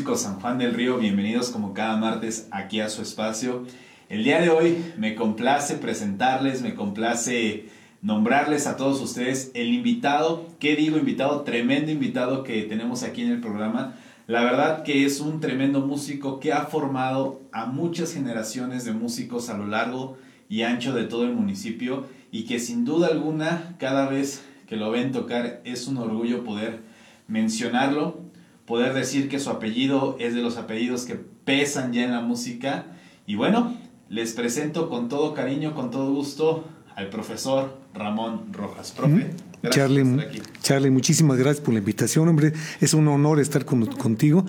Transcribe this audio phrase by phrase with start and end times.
[0.00, 3.66] Músicos San Juan del Río, bienvenidos como cada martes aquí a su espacio.
[4.08, 7.66] El día de hoy me complace presentarles, me complace
[8.00, 11.42] nombrarles a todos ustedes el invitado, ¿qué digo invitado?
[11.42, 13.92] Tremendo invitado que tenemos aquí en el programa.
[14.26, 19.50] La verdad que es un tremendo músico que ha formado a muchas generaciones de músicos
[19.50, 20.16] a lo largo
[20.48, 24.90] y ancho de todo el municipio y que sin duda alguna cada vez que lo
[24.90, 26.88] ven tocar es un orgullo poder
[27.28, 28.29] mencionarlo
[28.70, 32.84] poder decir que su apellido es de los apellidos que pesan ya en la música.
[33.26, 33.76] Y bueno,
[34.08, 38.92] les presento con todo cariño, con todo gusto al profesor Ramón Rojas.
[38.92, 39.30] Profe,
[39.70, 40.24] Charlie,
[40.62, 42.52] Charlie, muchísimas gracias por la invitación, hombre.
[42.80, 44.46] Es un honor estar contigo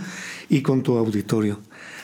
[0.50, 1.60] y con tu auditorio.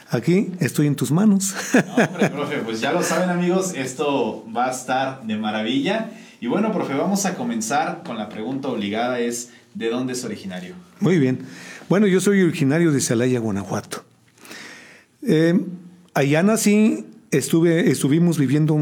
[0.09, 1.53] Aquí estoy en tus manos.
[1.75, 6.09] hombre, profe, pues ya lo saben amigos, esto va a estar de maravilla.
[6.41, 10.73] Y bueno, profe, vamos a comenzar con la pregunta obligada, es ¿de dónde es originario?
[10.99, 11.45] Muy bien.
[11.89, 14.03] Bueno, yo soy originario de Celaya, Guanajuato.
[15.21, 15.57] Eh,
[16.13, 18.77] allá nací, estuve, estuvimos viviendo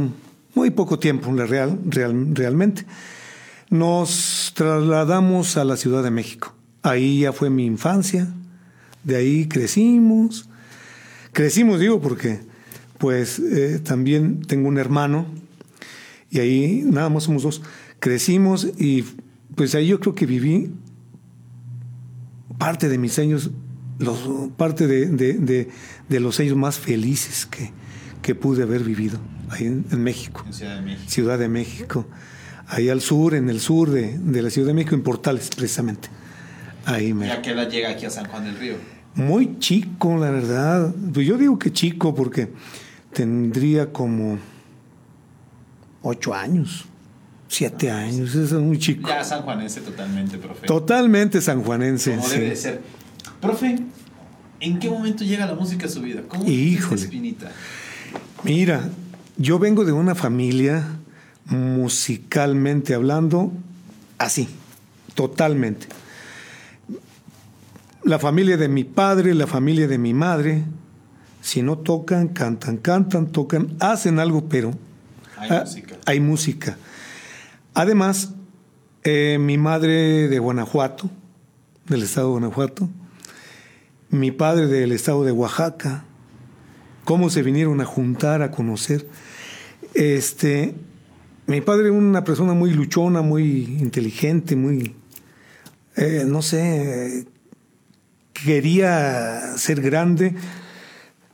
[0.55, 2.83] muy poco tiempo, la real, realmente.
[3.69, 6.55] Nos trasladamos a la Ciudad de México.
[6.81, 8.27] Ahí ya fue mi infancia,
[9.03, 10.49] de ahí crecimos.
[11.31, 12.39] Crecimos, digo, porque
[12.97, 15.27] pues eh, también tengo un hermano
[16.31, 17.61] y ahí nada más somos dos.
[17.99, 19.03] Crecimos y
[19.53, 20.71] pues ahí yo creo que viví
[22.57, 23.51] parte de mis años,
[23.99, 24.19] los,
[24.57, 25.69] parte de,
[26.09, 27.71] los años más felices que,
[28.21, 30.43] que pude haber vivido ahí en, México.
[30.45, 31.09] En Ciudad de México.
[31.09, 32.05] Ciudad de México.
[32.67, 36.09] Ahí al sur, en el sur de, la Ciudad de México, en Portales, precisamente.
[36.85, 37.27] Ahí me...
[37.27, 38.75] ¿Y a qué edad llega aquí a San Juan del Río?
[39.15, 40.93] Muy chico, la verdad.
[41.13, 42.51] Pues yo digo que chico porque
[43.13, 44.37] tendría como
[46.01, 46.85] ocho años.
[47.55, 49.07] Siete años, es muy chico.
[49.07, 50.67] Ya sanjuanense totalmente, profe.
[50.67, 52.17] Totalmente sanjuanense.
[52.17, 52.81] Como debe de ser.
[53.39, 53.79] Profe,
[54.59, 56.23] ¿en qué momento llega la música a su vida?
[56.27, 56.99] ¿Cómo Híjole.
[56.99, 57.49] espinita?
[58.43, 58.89] Mira,
[59.37, 60.85] yo vengo de una familia
[61.45, 63.53] musicalmente hablando
[64.17, 64.49] así,
[65.13, 65.87] totalmente.
[68.03, 70.65] La familia de mi padre, la familia de mi madre,
[71.41, 74.73] si no tocan, cantan, cantan, tocan, hacen algo, pero
[75.37, 75.95] hay música.
[76.05, 76.77] Hay música.
[77.75, 78.33] Además,
[79.03, 81.09] eh, mi madre de Guanajuato,
[81.89, 82.89] del estado de Guanajuato,
[84.09, 86.05] mi padre del estado de Oaxaca,
[87.03, 89.05] cómo se vinieron a juntar, a conocer.
[89.93, 90.73] Este,
[91.47, 94.95] mi padre una persona muy luchona, muy inteligente, muy,
[95.97, 97.27] eh, no sé,
[98.31, 100.33] quería ser grande,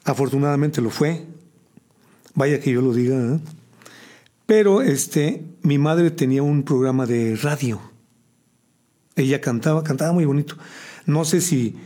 [0.06, 1.24] afortunadamente lo fue,
[2.34, 3.40] vaya que yo lo diga, ¿eh?
[4.52, 7.80] Pero este, mi madre tenía un programa de radio.
[9.16, 10.58] Ella cantaba, cantaba muy bonito.
[11.06, 11.78] No sé si,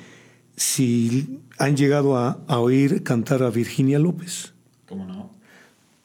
[0.55, 4.53] si han llegado a, oír cantar a Virginia López.
[4.89, 5.29] ¿Cómo no?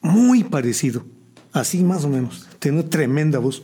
[0.01, 1.03] Muy parecido,
[1.51, 2.47] así más o menos.
[2.59, 3.63] Tenía tremenda voz.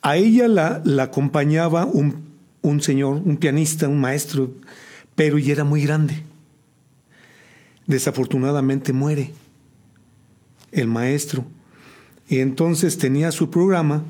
[0.00, 2.30] A ella la, la acompañaba un,
[2.62, 4.54] un señor, un pianista, un maestro,
[5.16, 6.24] pero ella era muy grande.
[7.86, 9.34] Desafortunadamente muere
[10.72, 11.44] el maestro.
[12.28, 14.04] Y entonces tenía su programa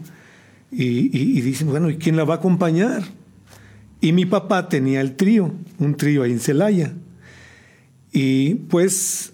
[0.70, 3.02] y, dicen, bueno, ¿y quién la va a acompañar?
[4.00, 6.94] Y mi papá tenía el trío, un trío ahí en Celaya.
[8.12, 9.32] Y pues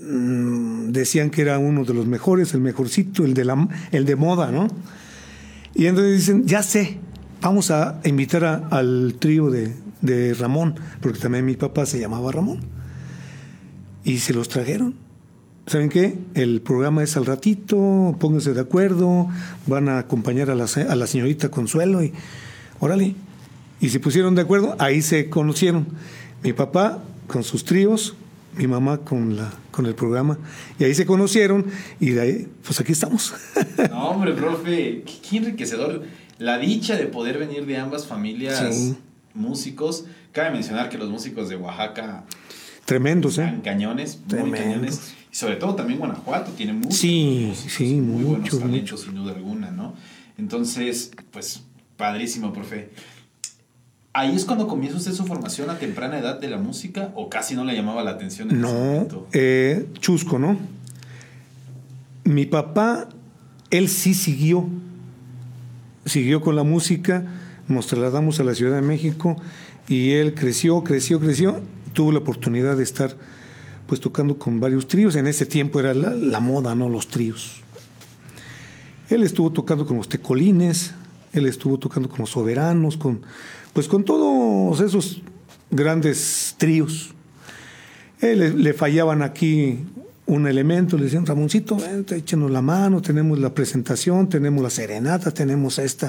[0.00, 4.16] mm, decían que era uno de los mejores, el mejorcito, el de, la, el de
[4.16, 4.68] moda, ¿no?
[5.74, 6.98] Y entonces dicen, ya sé,
[7.40, 12.60] vamos a invitar al trío de, de Ramón, porque también mi papá se llamaba Ramón.
[14.04, 15.05] Y se los trajeron.
[15.66, 16.16] ¿Saben qué?
[16.34, 19.28] El programa es al ratito, pónganse de acuerdo,
[19.66, 22.12] van a acompañar a la, a la señorita Consuelo y
[22.80, 23.14] órale.
[23.80, 25.86] Y se pusieron de acuerdo, ahí se conocieron.
[26.42, 28.14] Mi papá con sus tríos,
[28.56, 30.38] mi mamá con, la, con el programa,
[30.78, 31.66] y ahí se conocieron
[32.00, 33.34] y de ahí, pues aquí estamos.
[33.90, 36.04] No, hombre, profe, qué, enriquecedor.
[36.38, 38.94] La dicha de poder venir de ambas familias
[39.34, 40.04] músicos.
[40.32, 42.24] Cabe mencionar que los músicos de Oaxaca...
[42.84, 43.58] Tremendos, ¿eh?
[43.64, 49.16] Cañones, muy cañones sobre todo también Guanajuato tiene muchos, sí, sí, muy buenos talentos, sin
[49.16, 49.92] duda alguna, ¿no?
[50.38, 51.62] Entonces, pues,
[51.98, 52.88] padrísimo, profe.
[54.14, 57.54] ¿Ahí es cuando comienza usted su formación a temprana edad de la música o casi
[57.54, 58.50] no le llamaba la atención?
[58.50, 60.56] En no, eh, chusco, ¿no?
[62.24, 63.06] Mi papá,
[63.70, 64.66] él sí siguió,
[66.06, 67.26] siguió con la música,
[67.68, 69.36] nos trasladamos a la Ciudad de México
[69.86, 71.60] y él creció, creció, creció,
[71.92, 73.18] tuvo la oportunidad de estar
[73.86, 75.16] pues tocando con varios tríos.
[75.16, 76.88] En ese tiempo era la, moda, ¿no?
[76.88, 77.62] Los tríos.
[79.08, 80.92] Él estuvo tocando con los tecolines,
[81.32, 83.22] Él estuvo tocando con los soberanos, con,
[83.72, 85.22] pues con todos esos
[85.70, 87.14] grandes tríos.
[88.20, 89.84] Él, le fallaban aquí
[90.26, 91.78] un elemento, le decían, Ramoncito,
[92.10, 96.08] échenos la mano, tenemos la presentación, tenemos la serenata, tenemos este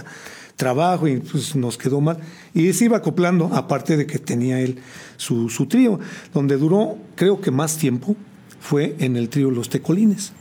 [0.57, 2.17] trabajo, y pues nos quedó mal.
[2.53, 4.79] Y se iba acoplando, aparte de que tenía él
[5.15, 5.99] su, trío,
[6.33, 8.17] donde duró, creo que más tiempo,
[8.59, 10.33] fue en el trío Los Tecolines.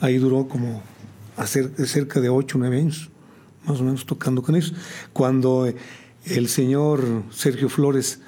[0.00, 0.82] Ahí duró como
[1.46, 3.08] cerca de ocho o nueve años,
[3.64, 4.74] más o menos tocando con ellos.
[5.12, 5.72] Cuando
[6.26, 8.20] el señor Sergio Flores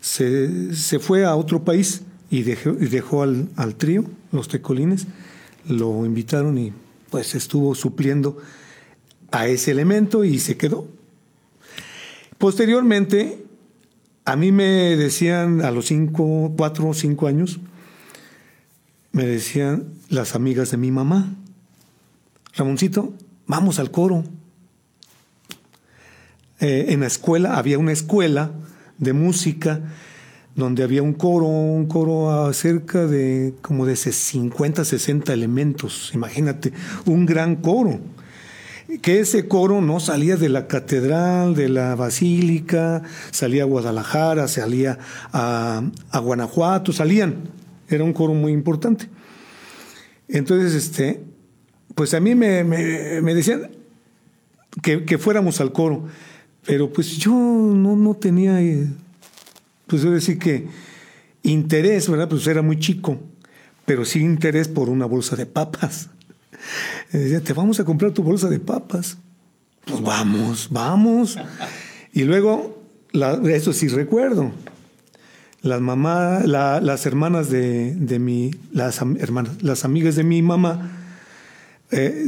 [0.00, 5.06] se, se fue a otro país y dejó, dejó al, al, trío, los tecolines,
[5.66, 6.72] lo invitaron y
[7.10, 8.36] pues estuvo supliendo
[9.30, 10.88] a ese elemento y se quedó.
[12.38, 13.44] Posteriormente,
[14.24, 17.60] a mí me decían a los cinco, cuatro o cinco años,
[19.12, 21.34] me decían las amigas de mi mamá,
[22.56, 23.14] Ramoncito,
[23.46, 24.24] vamos al coro.
[26.60, 28.52] Eh, en la escuela, había una escuela
[28.98, 29.82] de música
[30.54, 36.72] donde había un coro, un coro cerca de como de 50, 60 elementos, imagínate,
[37.06, 37.98] un gran coro.
[39.00, 44.98] Que ese coro no salía de la catedral, de la basílica, salía a Guadalajara, salía
[45.32, 45.82] a,
[46.20, 47.48] Guanajuato, salían.
[47.88, 49.08] Era un coro muy importante.
[50.28, 51.22] Entonces, este,
[51.94, 52.64] pues a mí me,
[53.34, 53.70] decían
[54.82, 56.04] que, fuéramos al coro,
[56.66, 58.86] pero pues yo no, no tenía, eh,
[59.86, 60.66] pues yo decir que
[61.42, 62.28] interés, ¿verdad?
[62.28, 63.18] Pues era muy chico,
[63.86, 66.10] pero sí interés por una bolsa de papas.
[67.12, 69.16] Decía, te vamos a comprar tu bolsa de papas.
[69.84, 71.38] Pues vamos, vamos.
[72.12, 72.82] Y luego,
[73.48, 74.52] eso sí recuerdo,
[75.62, 80.90] las mamás, las hermanas de, de mi, las hermanas, las amigas de mi mamá,
[81.90, 82.26] eh,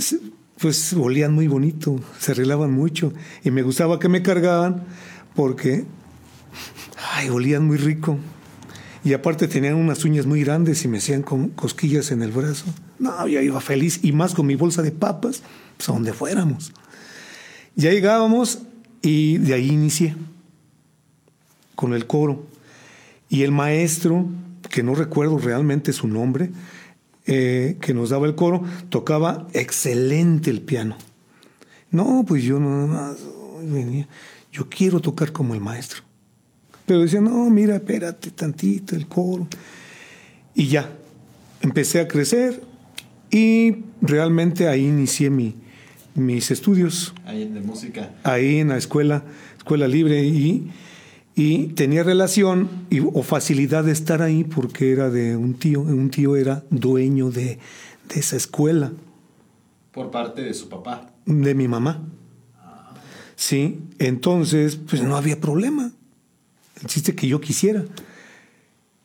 [0.58, 3.12] pues olían muy bonito, se arreglaban mucho
[3.44, 4.84] y me gustaba que me cargaban
[5.34, 5.84] porque,
[7.12, 8.18] ay, olían muy rico.
[9.04, 12.64] Y aparte tenían unas uñas muy grandes y me hacían cosquillas en el brazo.
[12.98, 15.42] No, yo iba feliz y más con mi bolsa de papas,
[15.76, 16.72] pues a donde fuéramos.
[17.74, 18.60] Ya llegábamos
[19.02, 20.16] y de ahí inicié
[21.74, 22.44] con el coro.
[23.28, 24.26] Y el maestro,
[24.70, 26.50] que no recuerdo realmente su nombre,
[27.26, 30.96] eh, que nos daba el coro, tocaba excelente el piano.
[31.90, 33.16] No, pues yo nada más
[33.62, 34.08] venía,
[34.52, 36.02] yo quiero tocar como el maestro.
[36.86, 39.48] Pero decía, no, mira, espérate tantito, el coro.
[40.54, 40.90] Y ya,
[41.60, 42.62] empecé a crecer
[43.30, 45.54] y realmente ahí inicié mi,
[46.14, 47.14] mis estudios.
[47.24, 48.14] Ahí en de música.
[48.22, 49.24] Ahí en la escuela,
[49.58, 50.70] escuela libre y
[51.38, 56.08] y tenía relación y, o facilidad de estar ahí porque era de un tío, un
[56.08, 57.58] tío era dueño de,
[58.08, 58.92] de esa escuela.
[59.92, 61.12] Por parte de su papá.
[61.26, 62.02] De mi mamá.
[63.36, 65.92] Sí, entonces pues no había problema.
[66.80, 67.84] El chiste que yo quisiera.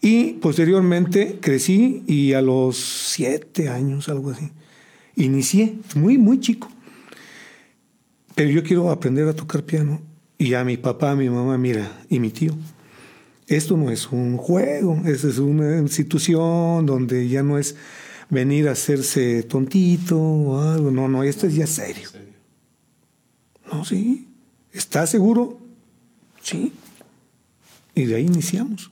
[0.02, 4.52] Y posteriormente crecí y a los siete años, algo así,
[5.16, 6.70] inicié, muy, muy chico.
[8.34, 10.02] Pero yo quiero aprender a tocar piano
[10.40, 12.56] y a mi papá, a mi mamá, mira, y mi tío,
[13.46, 17.76] esto no es un juego, es una institución donde ya no es
[18.32, 22.10] venir a hacerse tontito o algo, no, no, esto es ya serio.
[23.72, 24.28] No, sí,
[24.72, 25.60] ¿estás seguro?
[26.42, 26.74] Sí.
[27.94, 28.90] Y de ahí iniciamos.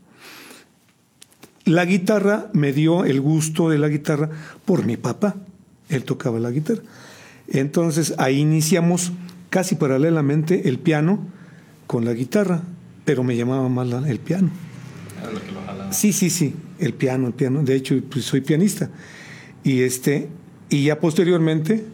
[1.69, 4.31] La guitarra me dio el gusto de la guitarra
[4.65, 5.35] por mi papá.
[5.87, 6.81] Él tocaba la guitarra.
[7.47, 9.11] Entonces ahí iniciamos
[9.51, 11.19] casi paralelamente el piano
[11.85, 12.63] con la guitarra,
[13.05, 14.49] pero me llamaba más el piano.
[15.91, 17.61] Sí, sí, sí, el piano, el piano.
[17.61, 18.89] De hecho, pues, soy pianista.
[19.63, 20.27] Y este,
[20.71, 21.85] y ya posteriormente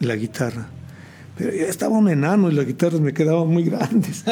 [0.00, 0.66] la guitarra.
[1.38, 4.24] Pero ya estaba un enano y las guitarras me quedaban muy grandes.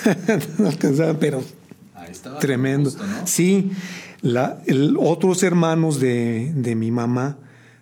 [0.58, 1.42] no alcanzaban, pero
[2.40, 2.92] tremendo.
[3.24, 3.72] Sí,
[4.24, 4.58] la,
[4.98, 7.36] otros hermanos de, de, mi mamá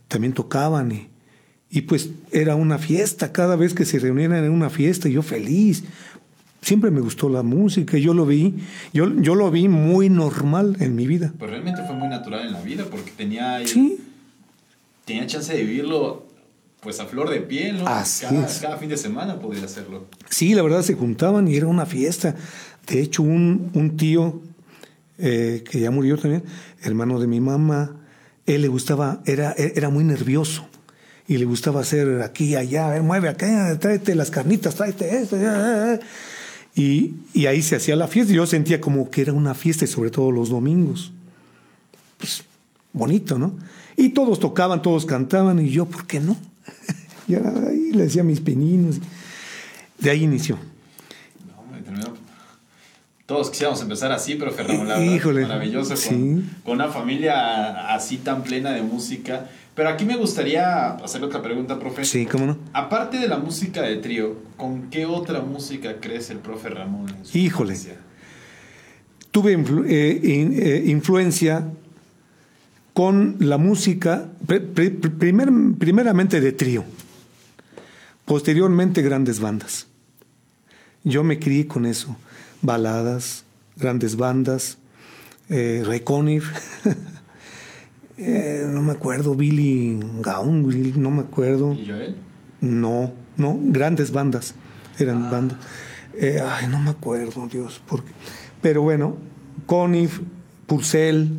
[0.08, 1.08] también tocaban y,
[1.70, 3.30] y pues era una fiesta.
[3.30, 5.84] Cada vez que se reunían era una fiesta y yo feliz
[6.60, 8.54] siempre me gustó la música, yo lo vi,
[8.92, 11.32] yo, yo lo vi muy normal en mi vida.
[11.38, 13.60] Pues realmente fue muy natural en la vida porque tenía,
[15.04, 16.26] tenía chance de vivirlo
[16.80, 17.86] pues a flor de piel, ¿no?
[17.86, 20.06] Así cada, cada, fin de semana podía hacerlo.
[20.28, 22.34] Sí, la verdad se juntaban y era una fiesta.
[22.88, 24.42] De hecho, un, un tío
[25.22, 26.44] eh, que ya murió también,
[26.82, 27.96] hermano de mi mamá,
[28.44, 30.66] él le gustaba, era, era muy nervioso
[31.28, 35.36] y le gustaba hacer aquí allá, mueve acá, tráete las carnitas, tráete esto.
[36.74, 37.14] Y,
[37.46, 38.32] ahí se hacía la fiesta.
[38.32, 41.12] Yo sentía como que era una fiesta, y sobre todo los domingos.
[42.18, 42.44] Pues
[42.92, 43.56] bonito, ¿no?
[43.96, 46.36] Y todos tocaban, todos cantaban, y yo, ¿por qué no?
[47.28, 48.98] y ahí le decía mis peninos.
[49.98, 50.58] De ahí inició.
[53.26, 58.72] Todos quisiéramos empezar así, pero Fernando, verdad, maravilloso con, con, una familia así tan plena
[58.72, 59.48] de música.
[59.74, 62.04] Pero aquí me gustaría hacer otra pregunta, profe.
[62.04, 62.58] Sí, cómo no.
[62.74, 67.06] Aparte de la música de trío, ¿con qué otra música crees el profe Ramón?
[67.32, 67.76] Híjole.
[69.30, 71.66] Tuve eh, eh, influencia
[72.92, 75.48] con la música, primer,
[75.78, 76.84] primeramente de trío,
[78.26, 79.86] posteriormente grandes bandas.
[81.02, 82.14] Yo me crié con eso,
[82.62, 83.44] baladas,
[83.76, 84.78] grandes bandas,
[85.48, 85.84] eh,
[88.16, 91.74] eh, no me acuerdo, Billy Gaun, no me acuerdo.
[91.74, 92.16] ¿Y Joel?
[92.60, 94.54] No, no, grandes bandas,
[94.98, 95.30] eran ah.
[95.30, 95.58] bandas.
[96.14, 98.12] Eh, ay, no me acuerdo, Dios, porque...
[98.60, 99.16] Pero bueno,
[99.66, 100.20] Conif,
[100.66, 101.30] Purcell,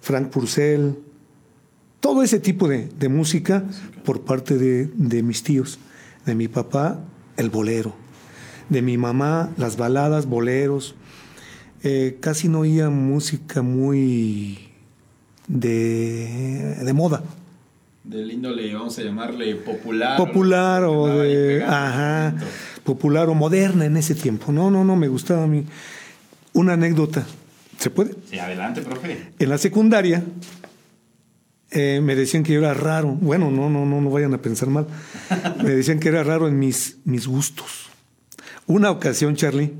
[0.00, 0.94] Frank Purcell,
[2.00, 3.62] todo ese tipo de, música
[4.04, 5.78] por parte de, mis tíos.
[6.24, 6.98] De mi papá,
[7.36, 7.94] el bolero.
[8.70, 10.94] De mi mamá, las baladas, boleros.
[11.82, 14.70] Eh, casi no oía música muy
[15.48, 17.22] de, de moda.
[18.04, 20.16] Del índole, vamos a llamarle popular.
[20.16, 21.62] Popular o, de.
[21.64, 22.34] Ajá.
[22.84, 24.52] Popular o moderna en ese tiempo.
[24.52, 25.64] No, no, no, me gustaba a mí.
[26.52, 27.26] Una anécdota.
[27.78, 28.14] ¿Se puede?
[28.30, 29.32] Sí, adelante, profe.
[29.38, 30.24] En la secundaria
[31.70, 33.08] eh, me decían que yo era raro.
[33.08, 34.86] Bueno, no, no, no, no vayan a pensar mal.
[35.62, 37.89] me decían que era raro en mis, mis gustos.
[38.70, 39.72] Una ocasión, Charlie,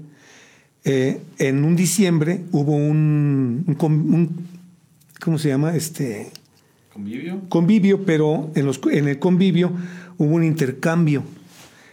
[0.83, 4.47] eh, en un diciembre hubo un, un,
[5.21, 5.77] ¿cómo se llama?
[5.77, 6.33] Este
[6.93, 7.41] convivio.
[7.49, 9.71] Convivio, pero en, los, en el convivio
[10.19, 11.23] hubo un intercambio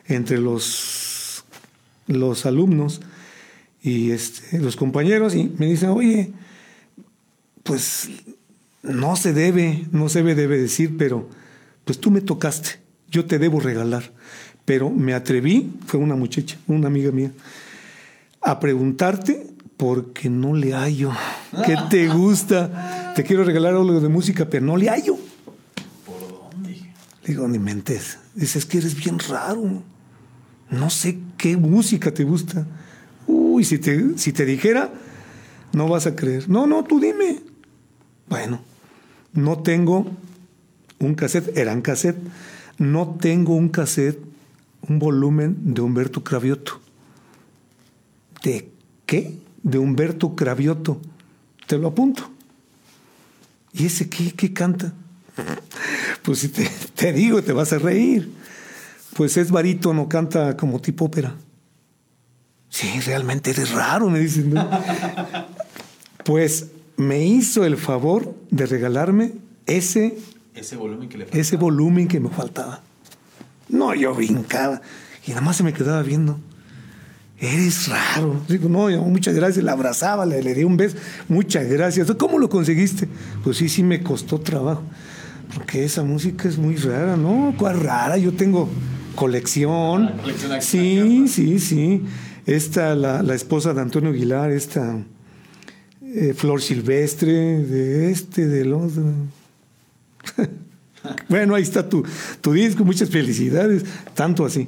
[0.08, 1.46] entre los,
[2.08, 3.02] los alumnos
[3.84, 6.32] y este, los compañeros y me dicen, oye,
[7.62, 8.10] pues
[8.82, 11.30] no se debe, no se debe decir, pero
[11.86, 12.80] pues tú me tocaste,
[13.12, 14.18] yo te debo regalar.
[14.68, 17.32] Pero me atreví, fue una muchacha, una amiga mía,
[18.42, 19.48] a preguntarte
[19.78, 21.14] porque no le hallo.
[21.66, 23.14] ¿Qué te gusta?
[23.16, 25.18] Te quiero regalar algo de música, pero no le hallo.
[26.06, 26.72] ¿Por dónde?
[26.72, 28.20] Le digo, ni mentes.
[28.36, 29.84] Dices que eres bien raro.
[30.70, 32.68] No sé qué música te gusta.
[33.26, 34.92] Uy, si te, si te dijera,
[35.72, 36.50] no vas a creer.
[36.50, 37.40] No, no, tú dime.
[38.28, 38.60] Bueno,
[39.32, 40.08] no tengo
[41.00, 42.20] un cassette, eran cassette.
[42.80, 44.27] No tengo un cassette,
[44.82, 46.80] un volumen de Humberto Cravioto.
[48.44, 48.72] ¿De
[49.06, 49.38] qué?
[49.64, 51.02] De Humberto Cravioto.
[51.66, 52.30] Te lo apunto.
[53.74, 54.94] ¿Y ese qué, qué canta?
[56.24, 58.30] Pues si te, te digo, te vas a reír.
[59.16, 61.36] Pues es barítono, canta como tipo ópera.
[62.70, 64.54] Sí, realmente eres raro, me dicen.
[66.26, 66.68] pues
[66.98, 69.34] me hizo el favor de regalarme
[69.66, 70.18] ese,
[70.54, 72.84] ese, volumen que le ese volumen que me faltaba.
[73.70, 74.82] No, yo brincaba
[75.26, 76.40] y nada más se me quedaba viendo.
[77.40, 78.42] Eres raro.
[78.48, 79.64] Digo, no, muchas gracias.
[79.64, 80.98] La abrazaba, le, le di un beso.
[81.28, 82.12] Muchas gracias.
[82.18, 83.08] ¿Cómo lo conseguiste?
[83.44, 84.82] Pues sí, sí me costó trabajo.
[85.54, 87.54] Porque esa música es muy rara, ¿no?
[87.58, 88.18] ¿Cuál rara?
[88.18, 88.68] Yo tengo
[89.16, 90.14] colección.
[90.50, 92.04] Ah, sí, sí, sí
[92.48, 94.98] esta, la, la esposa de Antonio Aguilar, esta
[96.02, 99.04] eh, Flor Silvestre, de este, del otro.
[101.30, 102.04] Bueno, ahí está tu,
[102.42, 104.68] tu disco, muchas felicidades, tanto así.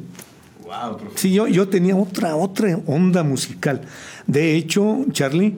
[0.64, 3.82] Wow, sí, yo, yo tenía otra, otra onda musical.
[4.28, 5.58] De hecho, Charlie,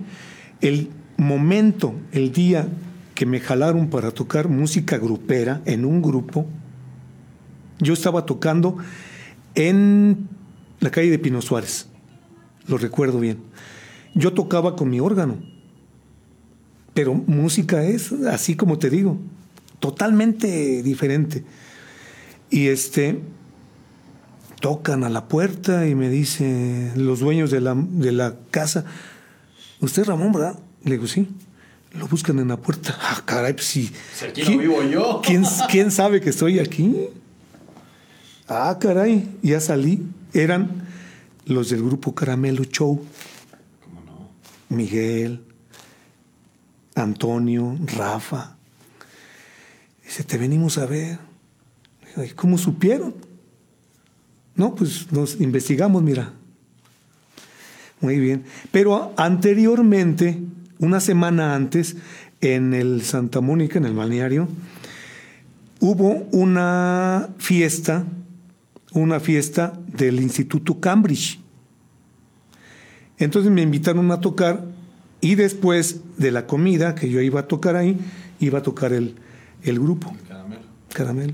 [0.61, 2.67] el momento, el día
[3.13, 6.45] que me jalaron para tocar música grupera en un grupo,
[7.79, 8.77] yo estaba tocando
[9.55, 10.29] en
[10.79, 11.87] la calle de Pino Suárez
[12.67, 13.39] lo recuerdo bien.
[14.15, 15.37] Yo tocaba con mi órgano,
[16.93, 19.17] pero música es, así como te digo,
[19.81, 21.43] totalmente diferente.
[22.49, 23.19] Y este,
[24.61, 28.85] tocan a la puerta y me dicen los dueños de la, de la casa,
[29.81, 30.57] ¿usted Ramón, verdad?
[30.85, 31.27] Le digo, sí.
[31.93, 32.97] Lo buscan en la puerta.
[33.01, 33.91] Ah, caray, pues sí.
[34.25, 35.21] aquí no vivo yo.
[35.25, 37.07] ¿quién, ¿Quién sabe que estoy aquí?
[38.47, 40.05] Ah, caray, ya salí.
[40.33, 40.87] Eran
[41.45, 43.03] los del grupo Caramelo Show.
[43.83, 44.29] ¿Cómo no?
[44.69, 45.43] Miguel,
[46.95, 48.55] Antonio, Rafa.
[50.11, 51.19] Dice, te venimos a ver.
[52.17, 53.15] ¿Y cómo supieron?
[54.55, 56.33] No, pues nos investigamos, mira.
[58.01, 58.43] Muy bien.
[58.73, 60.37] Pero anteriormente,
[60.79, 61.95] una semana antes,
[62.41, 64.49] en el Santa Mónica, en el balneario,
[65.79, 68.05] hubo una fiesta
[68.91, 71.39] una fiesta del Instituto Cambridge.
[73.17, 74.65] Entonces me invitaron a tocar
[75.21, 77.97] y después de la comida que yo iba a tocar ahí,
[78.41, 79.15] iba a tocar el,
[79.63, 80.13] el grupo.
[80.27, 80.61] caramelo.
[80.93, 81.33] Caramelo.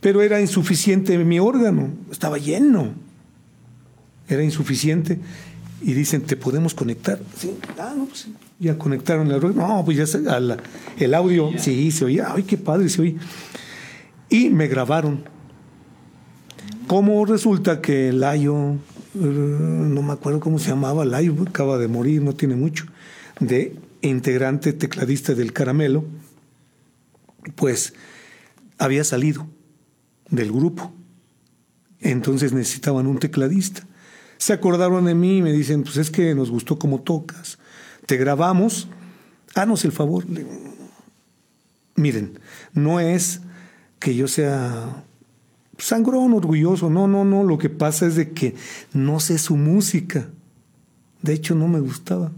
[0.00, 2.92] Pero era insuficiente mi órgano, estaba lleno.
[4.28, 5.20] era insuficiente.
[5.80, 7.18] Y dicen, ¿te podemos conectar?
[7.36, 8.28] Sí, ah, no, pues
[8.60, 10.18] ya conectaron la No, pues ya
[10.98, 12.32] el audio, sí, se oía.
[12.32, 13.14] Ay, qué padre se oía.
[14.28, 15.24] Y me grabaron.
[16.86, 18.78] Como resulta que Layo, eh,
[19.14, 22.86] no me acuerdo cómo se llamaba, Layo, acaba de morir, no tiene mucho,
[23.40, 26.04] de integrante tecladista del Caramelo,
[27.54, 27.94] pues
[28.78, 29.46] había salido
[30.28, 30.92] del grupo.
[32.00, 33.86] Entonces necesitaban un tecladista.
[34.38, 37.58] Se acordaron de mí y me dicen, pues es que nos gustó cómo tocas.
[38.06, 38.88] Te grabamos,
[39.54, 40.24] haznos el favor.
[41.94, 42.40] Miren,
[42.72, 43.40] no es
[44.00, 45.04] que yo sea
[45.78, 48.56] sangrón, orgulloso, no, no, no, lo que pasa es de que
[48.92, 50.28] no sé su música.
[51.22, 52.32] De hecho, no me gustaba.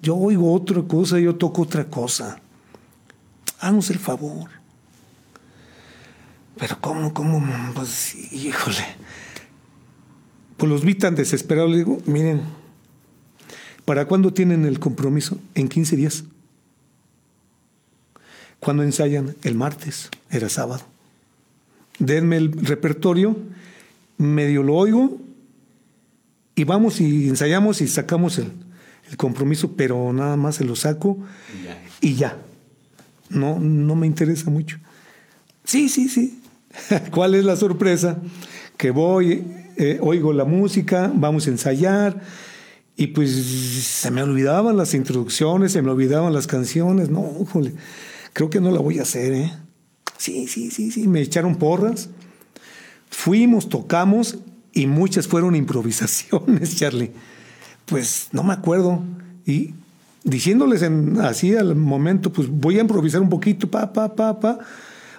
[0.00, 2.40] Yo oigo otra cosa, yo toco otra cosa.
[3.60, 4.50] Haznos el favor.
[6.58, 7.42] Pero ¿cómo, cómo?
[7.74, 8.84] Pues, híjole.
[10.56, 12.42] Pues los vi tan desesperados, le digo, miren,
[13.84, 15.38] ¿para cuándo tienen el compromiso?
[15.54, 16.24] En 15 días.
[18.58, 19.36] ¿Cuándo ensayan?
[19.42, 20.82] El martes, era sábado.
[21.98, 23.36] Denme el repertorio,
[24.18, 25.18] medio lo oigo
[26.54, 28.52] y vamos y ensayamos y sacamos el,
[29.08, 31.18] el compromiso, pero nada más se lo saco
[32.02, 32.36] y ya.
[33.30, 34.78] No, no me interesa mucho.
[35.64, 36.40] Sí, sí, sí.
[37.10, 38.18] ¿Cuál es la sorpresa?
[38.76, 39.44] Que voy,
[39.76, 42.20] eh, oigo la música, vamos a ensayar
[42.96, 47.08] y pues se me olvidaban las introducciones, se me olvidaban las canciones.
[47.08, 47.72] No, jole,
[48.32, 49.52] creo que no la voy a hacer, ¿eh?
[50.18, 52.10] Sí, sí, sí, sí, me echaron porras.
[53.08, 54.38] Fuimos, tocamos
[54.72, 57.12] y muchas fueron improvisaciones, Charlie
[57.90, 59.02] pues no me acuerdo.
[59.44, 59.74] Y
[60.24, 64.58] diciéndoles en, así al momento, pues voy a improvisar un poquito, pa, pa, pa, pa.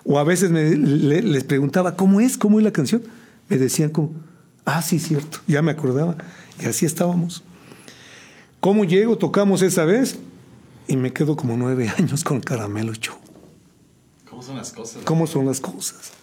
[0.03, 2.37] O a veces me, les preguntaba, ¿cómo es?
[2.37, 3.03] ¿Cómo es la canción?
[3.49, 4.13] Me decían como,
[4.65, 6.15] ah, sí, cierto, ya me acordaba.
[6.61, 7.43] Y así estábamos.
[8.59, 9.17] ¿Cómo llego?
[9.17, 10.19] Tocamos esa vez
[10.87, 13.15] y me quedo como nueve años con Caramelo Show.
[14.29, 15.03] ¿Cómo son las cosas?
[15.03, 16.13] ¿Cómo son las cosas?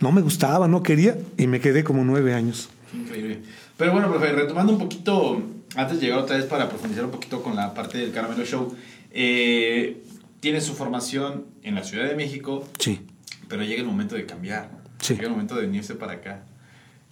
[0.00, 2.70] No me gustaba, no quería y me quedé como nueve años.
[2.92, 3.42] increíble.
[3.76, 5.42] Pero bueno, profe, retomando un poquito
[5.74, 8.74] antes de llegar otra vez para profundizar un poquito con la parte del Caramelo Show,
[9.10, 10.02] eh,
[10.40, 12.68] tiene su formación en la Ciudad de México.
[12.78, 13.00] Sí.
[13.48, 14.70] Pero llega el momento de cambiar.
[14.98, 15.14] Sí.
[15.14, 16.44] Llega el momento de venirse para acá.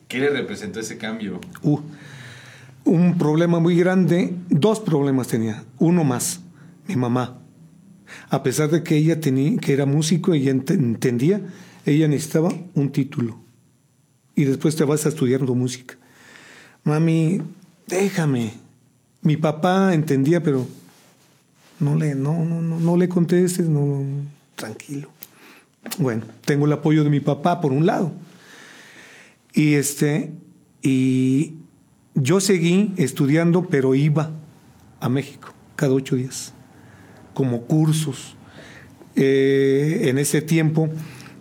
[0.08, 1.40] ¿Qué le representó ese cambio?
[1.62, 1.80] Uh,
[2.84, 5.64] un problema muy grande, dos problemas tenía.
[5.78, 6.40] Uno más,
[6.88, 7.38] mi mamá.
[8.28, 11.40] A pesar de que ella tenía, que era músico, ella entendía,
[11.86, 13.40] ella necesitaba un título.
[14.34, 15.96] Y después te vas a estudiar música.
[16.82, 17.42] Mami,
[17.86, 18.54] déjame.
[19.22, 20.66] Mi papá entendía, pero
[21.78, 24.02] no le, no, no, no, le contestes, no,
[24.54, 25.08] tranquilo.
[25.98, 28.12] Bueno, tengo el apoyo de mi papá por un lado.
[29.52, 30.32] Y este,
[30.82, 31.54] y
[32.14, 34.30] yo seguí estudiando, pero iba
[35.00, 36.52] a México cada ocho días,
[37.34, 38.36] como cursos.
[39.16, 40.88] Eh, en ese tiempo,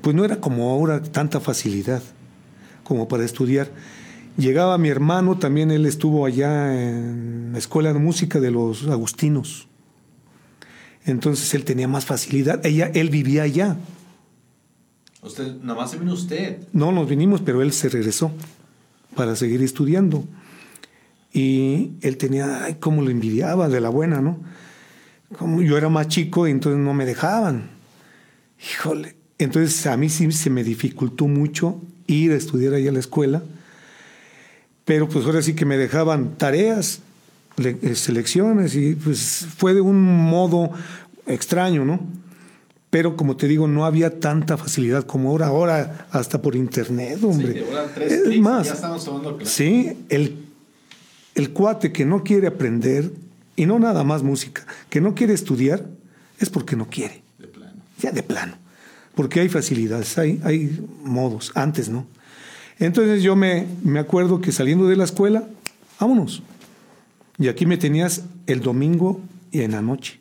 [0.02, 2.02] pues no era como ahora tanta facilidad
[2.84, 3.70] como para estudiar.
[4.40, 9.68] Llegaba mi hermano, también él estuvo allá en la escuela de música de los agustinos.
[11.04, 12.66] Entonces él tenía más facilidad.
[12.66, 13.76] Ella, él vivía allá.
[15.22, 16.60] ¿Usted, nada más se vino usted?
[16.72, 18.32] No, nos vinimos, pero él se regresó
[19.14, 20.24] para seguir estudiando.
[21.34, 24.40] Y él tenía, ay, cómo lo envidiaba de la buena, ¿no?
[25.38, 27.72] Como yo era más chico y entonces no me dejaban.
[28.72, 29.18] Híjole.
[29.38, 33.44] Entonces a mí sí se me dificultó mucho ir a estudiar allá a la escuela
[34.90, 37.02] pero pues ahora sí que me dejaban tareas,
[37.64, 40.72] eh, selecciones y pues fue de un modo
[41.28, 42.00] extraño, ¿no?
[42.90, 47.64] Pero como te digo, no había tanta facilidad como ahora, ahora hasta por internet, hombre.
[47.98, 49.54] Sí, es más, ya estamos tomando clases.
[49.54, 50.40] Sí, el,
[51.36, 53.12] el cuate que no quiere aprender,
[53.56, 55.86] y no nada más música, que no quiere estudiar,
[56.40, 57.22] es porque no quiere.
[57.38, 57.78] De plano.
[58.02, 58.56] Ya de plano.
[59.14, 62.08] Porque hay facilidades, hay, hay modos, antes no.
[62.80, 65.44] Entonces yo me, me acuerdo que saliendo de la escuela,
[66.00, 66.42] vámonos.
[67.38, 70.20] Y aquí me tenías el domingo y en la noche.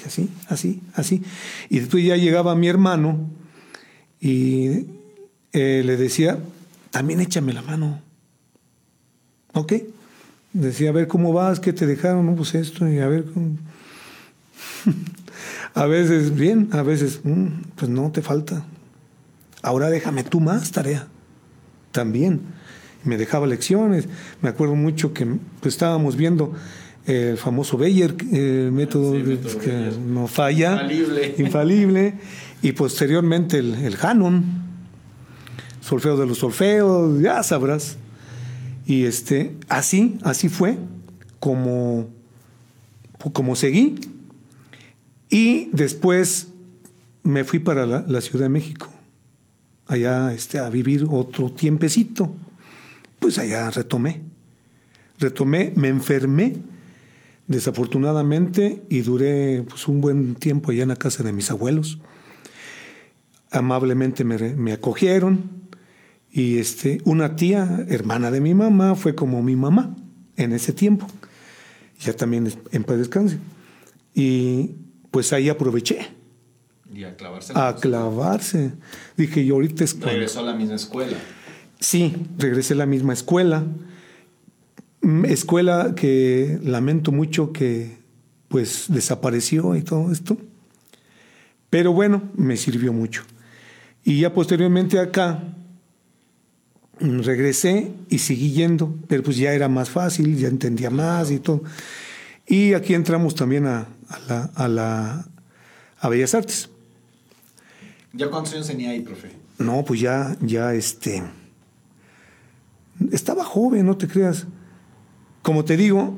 [0.00, 1.22] Y así, así, así.
[1.70, 3.18] Y después ya llegaba mi hermano
[4.20, 4.86] y
[5.52, 6.38] eh, le decía,
[6.90, 8.00] también échame la mano.
[9.54, 9.74] ¿Ok?
[10.52, 13.56] Decía, a ver cómo vas, qué te dejaron, no, pues esto, y a ver cómo...
[15.74, 17.46] a veces bien, a veces, mm,
[17.76, 18.64] pues no te falta.
[19.62, 21.08] Ahora déjame tú más tarea
[21.96, 22.40] también.
[23.04, 24.06] Me dejaba lecciones.
[24.42, 25.26] Me acuerdo mucho que
[25.60, 26.52] pues, estábamos viendo
[27.06, 31.34] el famoso Bayer, el método, que no falla, infalible.
[31.38, 32.14] infalible,
[32.62, 34.44] y posteriormente el, el Hanon,
[35.80, 37.96] solfeo de los solfeos, ya sabrás.
[38.86, 40.78] Y este, así, así fue
[41.38, 42.08] como,
[43.32, 43.96] como seguí.
[45.30, 46.48] Y después
[47.22, 48.88] me fui para la, la Ciudad de México,
[49.86, 52.34] allá este, a vivir otro tiempecito.
[53.18, 54.22] Pues allá retomé.
[55.18, 56.56] Retomé, me enfermé
[57.46, 61.98] desafortunadamente y duré pues, un buen tiempo allá en la casa de mis abuelos.
[63.50, 65.50] Amablemente me, acogieron
[66.30, 69.96] y este, una tía, hermana de mi mamá, fue como mi mamá
[70.36, 71.06] en ese tiempo.
[72.00, 73.38] Ya también en paz descanse.
[74.12, 74.74] Y
[75.10, 76.15] pues ahí aproveché.
[76.96, 77.52] Y a clavarse.
[77.54, 78.72] A clavarse.
[79.18, 81.18] Dije, yo ahorita es Regresó a la misma escuela.
[81.78, 83.64] Sí, regresé a la misma escuela.
[85.02, 87.98] Mm, Escuela que lamento mucho que
[88.48, 90.38] pues desapareció y todo esto.
[91.68, 93.24] Pero bueno, me sirvió mucho.
[94.02, 95.54] Y ya posteriormente acá
[97.00, 101.40] mm, regresé y seguí yendo, pero pues ya era más fácil, ya entendía más y
[101.40, 101.62] todo.
[102.46, 105.28] Y aquí entramos también a, a la, a la
[105.98, 106.70] a Bellas Artes.
[108.16, 109.30] ¿Ya cuántos años tenía ahí, profe?
[109.58, 111.22] No, pues ya, ya este.
[113.12, 114.46] Estaba joven, no te creas.
[115.42, 116.16] Como te digo,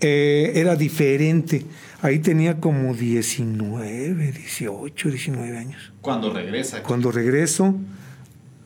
[0.00, 1.64] eh, era diferente.
[2.02, 5.92] Ahí tenía como 19, 18, 19 años.
[6.00, 6.82] Cuando regresa.
[6.82, 7.74] Cuando regreso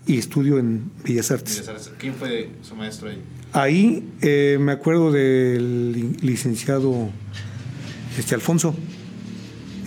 [0.07, 1.55] y estudio en Bellas Artes.
[1.61, 1.93] Bellas Artes.
[1.99, 3.23] ¿Quién fue su maestro ahí?
[3.55, 7.09] Ahí eh, me acuerdo del li- licenciado
[8.19, 8.75] este, Alfonso.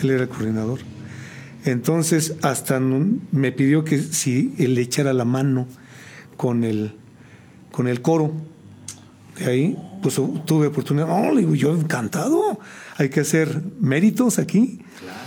[0.02, 0.80] Él era el coordinador.
[1.66, 5.68] Entonces, hasta me pidió que si él le echara la mano
[6.38, 6.94] con el,
[7.72, 8.34] con el coro.
[9.40, 11.08] De ahí, pues tuve oportunidad.
[11.08, 12.60] No, le digo, yo encantado.
[12.98, 14.80] Hay que hacer méritos aquí.
[15.00, 15.20] Claro.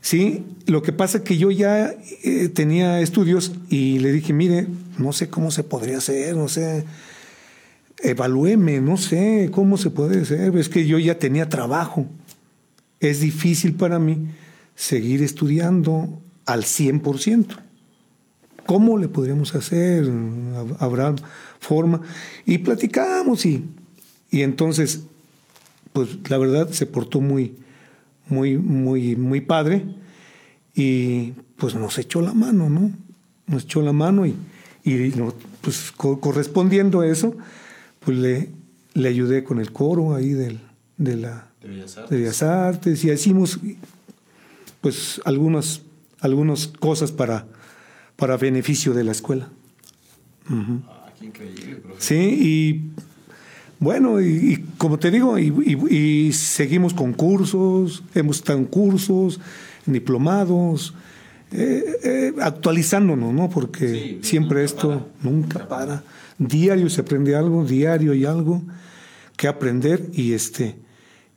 [0.00, 1.94] Sí, lo que pasa es que yo ya
[2.24, 4.66] eh, tenía estudios y le dije, mire,
[4.98, 6.84] no sé cómo se podría hacer, no sé,
[8.02, 12.06] evalúeme, no sé cómo se puede hacer, es que yo ya tenía trabajo.
[12.98, 14.28] Es difícil para mí
[14.76, 17.46] seguir estudiando al 100%.
[18.66, 20.08] ¿Cómo le podríamos hacer?
[20.78, 21.14] ¿Habrá
[21.60, 22.00] forma?
[22.44, 23.64] Y platicamos y,
[24.30, 25.02] y entonces,
[25.92, 27.54] pues la verdad se portó muy,
[28.28, 29.84] muy, muy, muy padre
[30.74, 32.90] y pues nos echó la mano, ¿no?
[33.46, 34.34] Nos echó la mano y,
[34.84, 37.36] y no, pues co- correspondiendo a eso,
[38.00, 38.50] pues le,
[38.94, 40.60] le ayudé con el coro ahí del,
[40.98, 42.10] de la De Bellas Artes.
[42.10, 43.60] de Bellas Artes y hicimos
[44.86, 45.82] pues algunas,
[46.20, 47.44] algunas cosas para,
[48.14, 49.48] para beneficio de la escuela.
[50.48, 51.82] Ah, qué increíble.
[51.98, 52.90] Sí, y
[53.80, 58.66] bueno, y, y como te digo, y, y- y seguimos con cursos, hemos estado en
[58.66, 59.40] cursos,
[59.88, 60.94] en diplomados,
[61.50, 63.50] eh, eh, actualizándonos, ¿no?
[63.50, 65.30] Porque Sí, siempre nunca esto para.
[65.32, 66.04] Nunca para.
[66.38, 68.62] Diario se aprende algo, diario hay algo
[69.36, 70.76] que aprender y este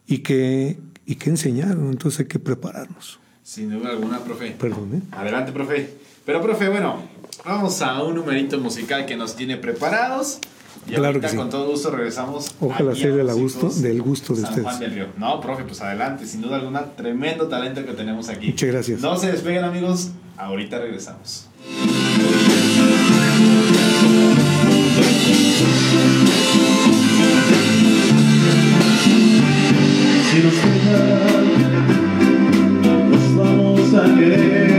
[0.06, 1.90] y que y que enseñar, ¿no?
[1.90, 3.20] entonces hay que prepararnos.
[3.50, 4.52] Sin duda alguna, profe.
[4.52, 5.02] Perdón, ¿eh?
[5.12, 5.90] Adelante, profe.
[6.24, 7.02] Pero, profe, bueno,
[7.44, 10.38] vamos a un numerito musical que nos tiene preparados.
[10.86, 11.38] Y Claro ahorita que sí.
[11.38, 12.54] con todo gusto regresamos.
[12.60, 14.68] Ojalá sea a de la Músicos gusto- del gusto de San ustedes.
[14.68, 15.08] Juan del Río.
[15.18, 16.28] No, profe, pues adelante.
[16.28, 18.50] Sin duda alguna, tremendo talento que tenemos aquí.
[18.50, 19.02] Muchas gracias.
[19.02, 20.10] No se despeguen, amigos.
[20.38, 21.48] Ahorita regresamos.
[30.32, 30.54] Si nos
[34.00, 34.79] vamos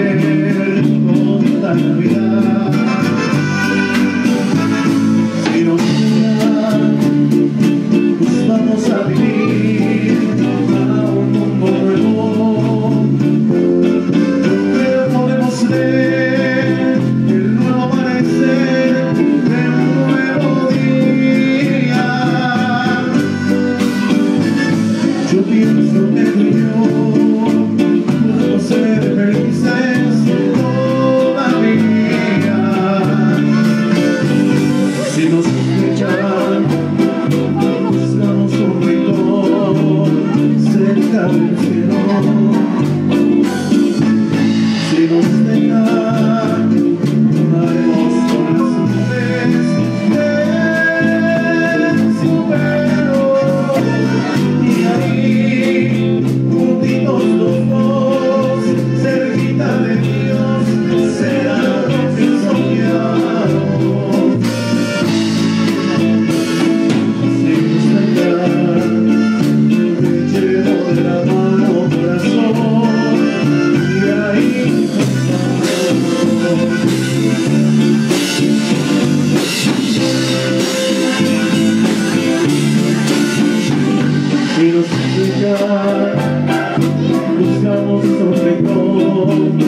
[87.39, 89.59] buscamos un rincón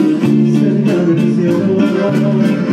[0.59, 2.72] cerca del cielo.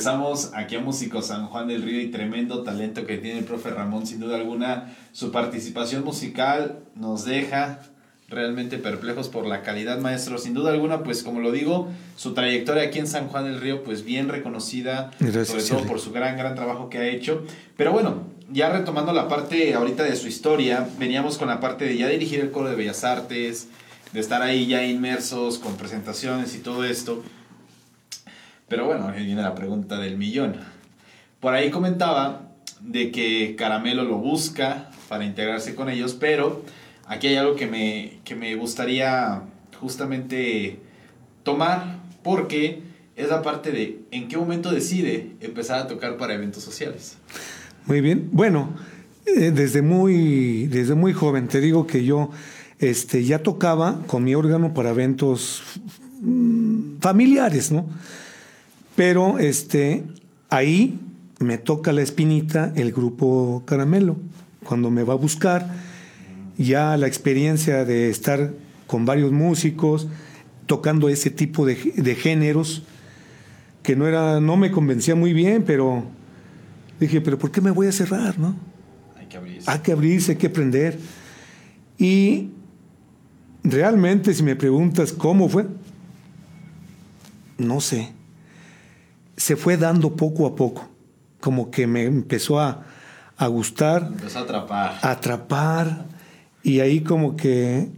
[0.00, 3.68] Regresamos aquí a Músico San Juan del Río y tremendo talento que tiene el profe
[3.68, 4.96] Ramón, sin duda alguna.
[5.12, 7.80] Su participación musical nos deja
[8.26, 10.38] realmente perplejos por la calidad, maestro.
[10.38, 13.84] Sin duda alguna, pues como lo digo, su trayectoria aquí en San Juan del Río,
[13.84, 17.44] pues bien reconocida, Gracias, sobre todo por su gran, gran trabajo que ha hecho.
[17.76, 21.98] Pero bueno, ya retomando la parte ahorita de su historia, veníamos con la parte de
[21.98, 23.68] ya dirigir el coro de Bellas Artes,
[24.14, 27.22] de estar ahí ya inmersos con presentaciones y todo esto.
[28.70, 30.54] Pero bueno, viene la pregunta del millón.
[31.40, 36.62] Por ahí comentaba de que Caramelo lo busca para integrarse con ellos, pero
[37.04, 39.42] aquí hay algo que me, que me gustaría
[39.80, 40.78] justamente
[41.42, 42.82] tomar porque
[43.16, 47.18] es la parte de en qué momento decide empezar a tocar para eventos sociales.
[47.86, 48.28] Muy bien.
[48.30, 48.70] Bueno,
[49.26, 52.30] eh, desde muy, desde muy joven, te digo que yo
[52.78, 55.60] este, ya tocaba con mi órgano para eventos
[56.20, 57.86] mm, familiares, ¿no?
[59.00, 60.04] Pero este,
[60.50, 61.00] ahí
[61.38, 64.18] me toca la espinita el grupo Caramelo.
[64.62, 65.74] Cuando me va a buscar,
[66.58, 68.52] ya la experiencia de estar
[68.86, 70.06] con varios músicos,
[70.66, 72.82] tocando ese tipo de, de géneros,
[73.82, 76.04] que no, era, no me convencía muy bien, pero
[77.00, 78.54] dije, pero ¿por qué me voy a cerrar, no?
[79.18, 79.70] Hay que abrirse.
[79.70, 80.98] Hay que abrirse, hay que aprender.
[81.96, 82.50] Y
[83.64, 85.68] realmente, si me preguntas cómo fue,
[87.56, 88.19] no sé.
[89.40, 90.86] Se fue dando poco a poco.
[91.40, 92.84] Como que me empezó a,
[93.38, 94.98] a gustar, Empezó a atrapar.
[95.00, 96.04] a atrapar.
[96.62, 97.90] Y ahí como que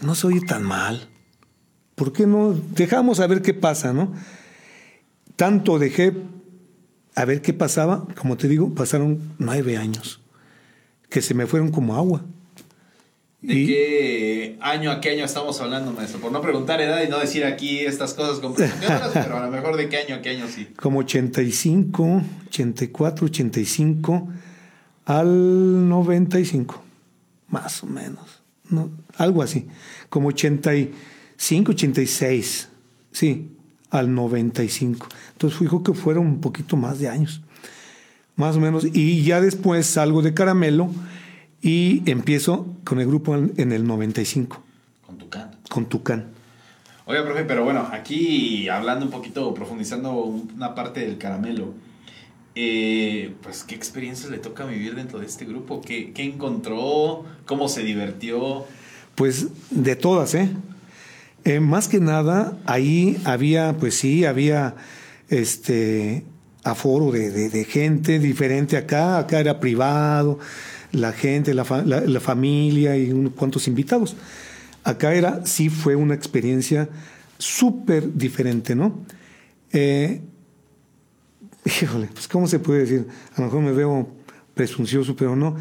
[0.00, 1.08] no se oye tan mal.
[1.94, 2.52] ¿Por qué no?
[2.52, 4.14] Dejamos a ver qué pasa, ¿no?
[5.36, 6.14] Tanto dejé
[7.14, 10.22] a ver qué pasaba, como te digo, pasaron nueve años,
[11.10, 12.24] que se me fueron como agua.
[13.42, 16.20] ¿De Y- qué año a qué año estamos hablando, maestro?
[16.20, 19.76] Por no preguntar edad y no decir aquí estas cosas comprometedoras, pero a lo mejor
[19.76, 20.68] de qué año a qué año sí.
[20.76, 24.28] Como 85, 84, 85
[25.04, 26.82] al 95,
[27.48, 28.90] más o menos, ¿no?
[29.18, 29.66] algo así,
[30.08, 32.68] como 85, 86,
[33.12, 33.50] sí,
[33.90, 35.06] al 95.
[35.32, 37.42] Entonces fijo que fueron un poquito más de años,
[38.34, 38.84] más o menos.
[38.92, 40.90] Y ya después salgo de Caramelo
[41.62, 44.62] y empiezo con el grupo en el 95,
[45.06, 45.56] Con tu canto.
[45.68, 46.26] con Tucán.
[47.06, 51.72] Oiga, profe, pero bueno, aquí hablando un poquito, profundizando una parte del caramelo,
[52.54, 57.68] eh, pues qué experiencias le toca vivir dentro de este grupo, ¿Qué, qué encontró, cómo
[57.68, 58.64] se divirtió,
[59.14, 60.48] Pues de todas, ¿eh?
[61.44, 64.74] Eh, más que nada, ahí había, pues sí, había
[65.28, 66.24] este
[66.64, 70.38] aforo de, de- de gente diferente acá, acá era privado,
[70.96, 74.16] la gente, la, fa- la- la familia y unos cuantos invitados.
[74.84, 76.88] Acá era, sí fue una experiencia
[77.38, 78.98] súper diferente, ¿no?
[79.72, 80.20] Eh,
[81.64, 84.08] híjole, pues cómo se puede decir, a lo mejor me veo
[84.54, 85.56] presuncioso, pero no.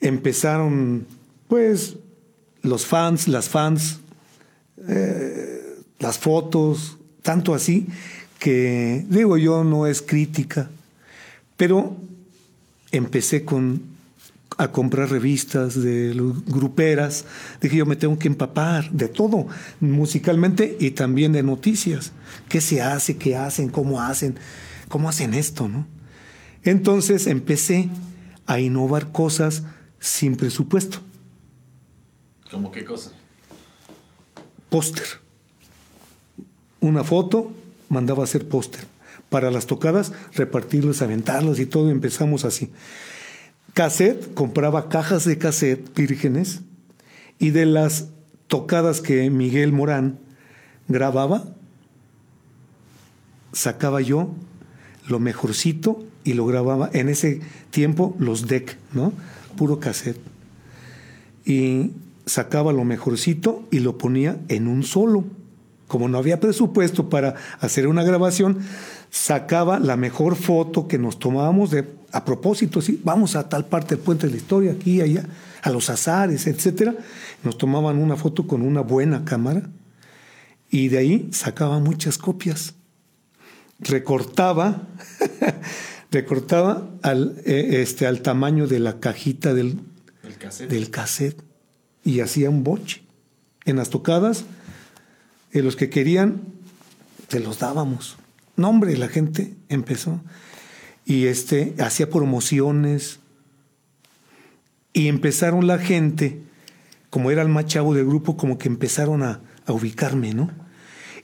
[0.00, 1.06] Empezaron,
[1.48, 1.96] pues,
[2.62, 3.98] los fans, las fans,
[4.88, 7.86] eh, las fotos, tanto así
[8.38, 10.70] que, digo yo, no es crítica,
[11.56, 11.96] pero
[12.92, 13.82] empecé con
[14.58, 16.14] a comprar revistas de
[16.46, 17.26] gruperas,
[17.60, 19.46] dije yo me tengo que empapar de todo,
[19.80, 22.12] musicalmente y también de noticias,
[22.48, 24.36] qué se hace, qué hacen, cómo hacen,
[24.88, 25.86] cómo hacen esto, ¿no?
[26.62, 27.90] Entonces empecé
[28.46, 29.64] a innovar cosas
[30.00, 30.98] sin presupuesto.
[32.50, 33.12] como qué cosa.
[34.70, 35.06] póster.
[36.80, 37.52] Una foto,
[37.88, 38.84] mandaba a hacer póster.
[39.28, 42.70] Para las tocadas, repartirlos, aventarlos y todo, empezamos así.
[43.76, 46.62] Cassette, compraba cajas de cassette vírgenes
[47.38, 48.08] y de las
[48.46, 50.18] tocadas que Miguel Morán
[50.88, 51.44] grababa,
[53.52, 54.30] sacaba yo
[55.06, 59.12] lo mejorcito y lo grababa en ese tiempo los deck, ¿no?
[59.58, 60.22] Puro cassette
[61.44, 61.90] y
[62.24, 65.24] sacaba lo mejorcito y lo ponía en un solo.
[65.86, 68.58] Como no había presupuesto para hacer una grabación,
[69.16, 73.94] sacaba la mejor foto que nos tomábamos de a propósito, sí, vamos a tal parte
[73.94, 75.24] del puente de la historia, aquí, allá,
[75.62, 76.94] a los azares, etcétera.
[77.42, 79.68] Nos tomaban una foto con una buena cámara
[80.70, 82.74] y de ahí sacaba muchas copias.
[83.78, 84.82] Recortaba,
[86.10, 89.80] recortaba al, eh, este, al tamaño de la cajita del,
[90.22, 90.70] El cassette.
[90.70, 91.42] del cassette
[92.04, 93.02] y hacía un boche.
[93.64, 94.44] En las tocadas,
[95.52, 96.42] eh, los que querían,
[97.28, 98.16] se los dábamos.
[98.56, 100.20] No, hombre, la gente empezó.
[101.04, 103.20] Y este, hacía promociones.
[104.92, 106.40] Y empezaron la gente,
[107.10, 110.50] como era el más chavo del grupo, como que empezaron a, a ubicarme, ¿no?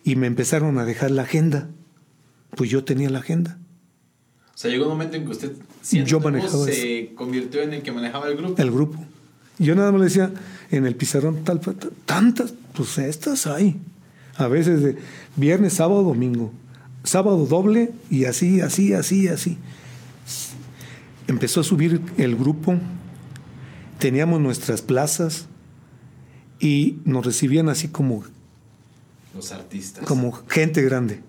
[0.05, 1.68] Y me empezaron a dejar la agenda.
[2.57, 3.59] Pues yo tenía la agenda.
[4.55, 5.53] O sea, llegó un momento en que usted
[6.05, 8.61] Yo manejaba se convirtió en el que manejaba el grupo.
[8.61, 9.05] El grupo.
[9.59, 10.31] Yo nada más le decía
[10.71, 11.61] en el pizarrón, tal,
[12.05, 13.77] tantas, pues estas hay.
[14.37, 14.97] A veces de
[15.37, 16.53] viernes, sábado, domingo.
[17.05, 19.59] Sábado doble y así, así, así, así.
[21.27, 22.77] Empezó a subir el grupo,
[23.99, 25.47] teníamos nuestras plazas
[26.61, 28.25] y nos recibían así como,
[29.35, 30.05] Los artistas.
[30.05, 31.23] como gente grande.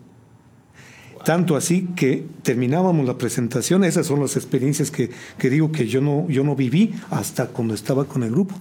[1.25, 6.01] Tanto así que terminábamos la presentación, esas son las experiencias que, que digo que yo
[6.01, 8.55] no, yo no viví hasta cuando estaba con el grupo.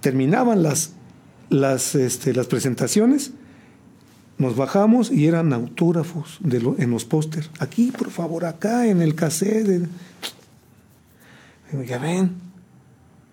[0.00, 0.92] Terminaban las,
[1.50, 3.32] las, este, las presentaciones,
[4.38, 7.50] nos bajamos y eran autógrafos de lo- en los pósters.
[7.58, 9.88] Aquí, por favor, acá en el cassette.
[11.70, 12.32] Digo, ya ven,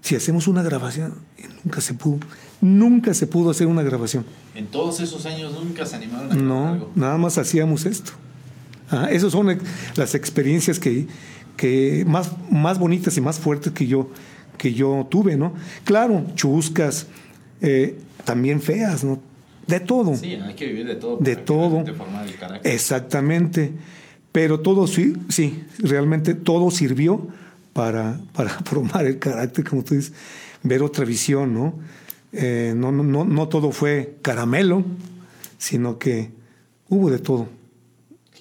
[0.02, 1.14] si hacemos una grabación,
[1.64, 2.20] nunca se pudo,
[2.62, 4.26] nunca se pudo hacer una grabación.
[4.56, 6.92] En todos esos años nunca se animaron a grabar No, algo.
[6.96, 8.12] nada más hacíamos esto.
[8.90, 9.64] Ah, esas son ex-
[9.96, 11.08] las experiencias que,
[11.58, 14.10] que más, más bonitas y más fuertes que yo,
[14.58, 15.54] que yo tuve, ¿no?
[15.84, 17.08] Claro, chuscas,
[17.62, 19.20] eh, también feas, ¿no?
[19.68, 20.16] De todo.
[20.16, 21.18] Sí, hay que vivir de todo.
[21.18, 21.84] De todo.
[22.64, 23.72] Exactamente.
[24.32, 27.28] Pero todo sí, sí, realmente todo sirvió
[27.74, 30.14] para, para formar el carácter, como tú dices,
[30.64, 31.80] ver otra visión, ¿no?
[32.32, 34.84] Eh, no, no, no, no todo fue caramelo,
[35.60, 36.32] sino que
[36.90, 37.48] hubo de todo.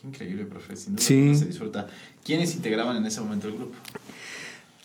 [0.00, 0.76] Qué increíble, profe.
[0.76, 1.34] Sin duda Sí.
[1.36, 1.86] se disfruta.
[2.24, 3.74] ¿Quiénes integraban en ese momento el grupo?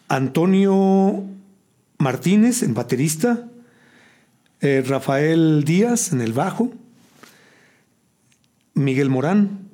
[0.09, 1.23] Antonio
[1.99, 3.47] Martínez en baterista,
[4.61, 6.71] eh, Rafael Díaz en el bajo,
[8.73, 9.67] Miguel Morán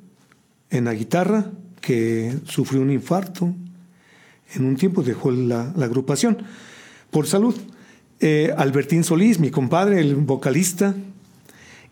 [0.70, 3.54] en la guitarra, que sufrió un infarto.
[4.56, 6.38] En un tiempo dejó la, agrupación
[7.12, 7.56] por salud.
[8.20, 10.96] Eh, Albertín Solís, mi compadre, el vocalista.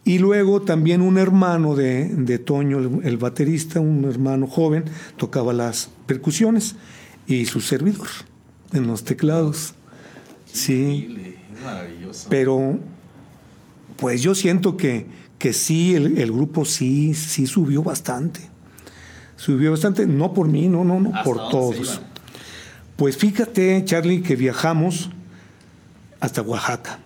[0.04, 4.86] Y luego también un hermano de, de Toño, el, baterista, un hermano joven,
[5.18, 6.76] tocaba las percusiones.
[7.28, 8.08] Y su servidor
[8.74, 9.76] en los teclados.
[10.52, 11.36] Sí.
[12.30, 12.80] Pero,
[13.98, 15.06] pues yo siento que,
[15.38, 18.42] que sí, el, el grupo sí, sí subió bastante.
[19.38, 22.02] Subió bastante, no por mí, no, no, no, ¿Hasta por todos.
[22.96, 25.10] Pues fíjate, Charlie, que viajamos
[26.20, 27.00] hasta Oaxaca.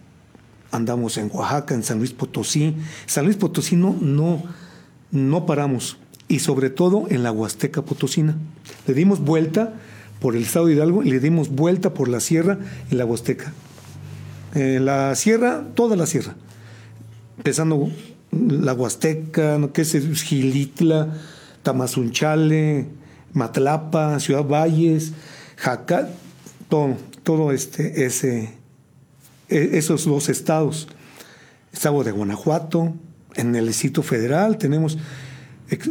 [0.71, 2.75] Andamos en Oaxaca, en San Luis Potosí.
[3.05, 4.43] San Luis Potosí no, no,
[5.11, 5.97] no paramos.
[6.27, 8.35] Y sobre todo en la Huasteca Potosina.
[8.85, 9.73] Le dimos vuelta
[10.19, 12.57] por el estado de Hidalgo y le dimos vuelta por la sierra
[12.91, 13.53] y la Huasteca.
[14.55, 16.35] Eh, la sierra, toda la sierra.
[17.37, 17.91] Empezando
[18.31, 19.73] la Huasteca, ¿no?
[19.73, 20.21] ¿qué es?
[20.23, 21.13] Gilitla,
[21.61, 22.87] Tamazunchale,
[23.33, 25.11] Matlapa, Ciudad Valles,
[25.57, 26.09] Jacal,
[26.69, 28.53] todo, todo este, ese,
[29.49, 30.87] e- esos dos estados.
[31.73, 32.93] Estado de Guanajuato,
[33.35, 34.97] en el Distrito Federal tenemos,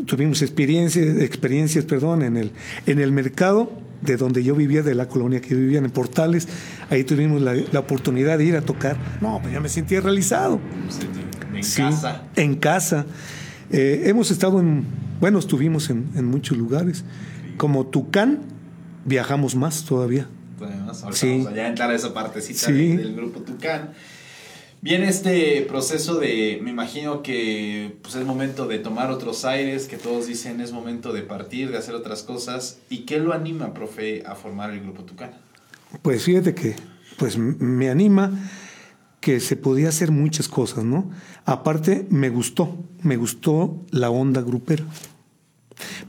[0.07, 2.53] tuvimos experiencias, experiencias perdón, en, el,
[2.87, 3.71] en el mercado
[4.05, 6.49] de donde yo vivía, de la colonia que vivía en Portales,
[6.91, 8.97] ahí tuvimos la, la oportunidad de ir a tocar.
[9.21, 10.61] No, pues ya me sentía realizado.
[11.55, 12.23] En Sí, casa.
[12.37, 13.07] En casa.
[13.71, 14.85] Eh, hemos estado en,
[15.21, 17.05] bueno, estuvimos en, en muchos lugares.
[17.57, 18.41] Como Tucán,
[19.05, 20.27] viajamos más todavía.
[20.61, 21.29] Además, ahorita Sí.
[21.31, 22.73] vamos allá a entrar a esa partecita Sí.
[22.73, 23.91] de- del grupo Tucán.
[24.85, 29.97] Viene este proceso de, me imagino que pues es momento de tomar otros aires, que
[29.97, 32.81] todos dicen es momento de partir, de hacer otras cosas.
[32.91, 35.31] ¿Y qué lo anima, profe, a formar el grupo Tucán?
[36.03, 36.77] Pues fíjate que
[37.17, 38.31] pues me anima
[39.23, 41.11] que se podía hacer muchas cosas, ¿no?
[41.47, 44.85] Aparte, me gustó, me gustó la onda grupera.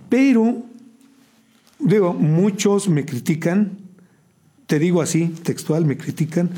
[0.10, 0.64] Pero,
[1.80, 3.78] digo, muchos me critican,
[4.68, 6.50] te digo así, textual, me critican,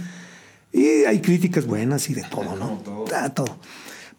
[0.72, 2.82] y hay críticas buenas y de todo, ¿no?
[2.86, 3.06] Todo.
[3.16, 3.58] Ah, todo.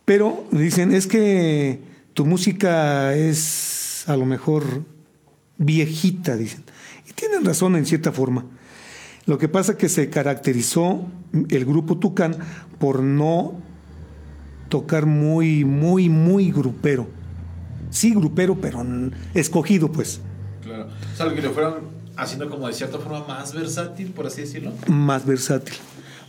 [0.05, 1.81] Pero dicen, es que
[2.15, 4.85] tu música es a lo mejor
[5.59, 6.65] viejita, dicen.
[7.09, 8.47] Y tienen razón en cierta forma.
[9.27, 11.07] Lo que pasa es que se caracterizó
[11.51, 12.37] el grupo Tucán
[12.79, 13.61] por no
[14.71, 17.09] tocar muy, muy, muy grupero.
[17.91, 18.85] Sí, grupero, pero
[19.35, 20.21] escogido, pues,
[20.63, 20.89] Claro.
[21.13, 21.75] O sea, lo que lo fueron
[22.17, 24.73] haciendo como de cierta forma más versátil, por así decirlo.
[24.89, 25.75] más versátil,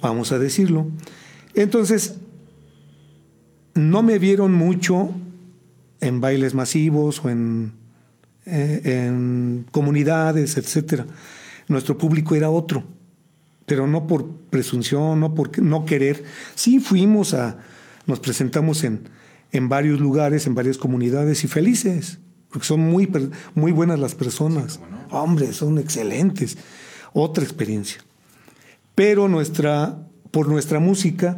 [0.01, 0.87] vamos a decirlo.
[1.53, 2.15] Entonces,
[3.73, 5.11] no me vieron mucho
[6.01, 7.73] en bailes masivos o en,
[8.45, 11.05] eh, en comunidades, etcétera.
[11.67, 12.83] Nuestro público era otro,
[13.65, 16.23] pero no por presunción, no por no querer.
[16.55, 17.57] Sí fuimos a,
[18.05, 19.09] nos presentamos en,
[19.51, 22.19] en varios lugares, en varias comunidades y felices,
[22.49, 23.09] porque son muy,
[23.55, 24.79] muy buenas las personas.
[24.89, 24.99] no.
[25.11, 26.57] Hombre, son excelentes.
[27.13, 28.01] Otra experiencia.
[28.99, 29.97] Pero nuestra,
[30.29, 31.37] por nuestra música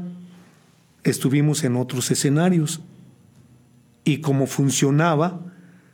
[1.04, 2.82] estuvimos en otros escenarios
[4.04, 5.42] y como funcionaba,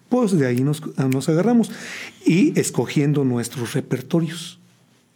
[0.08, 1.70] pues de ahí nos, nos agarramos
[2.26, 4.60] y escogiendo nuestros repertorios.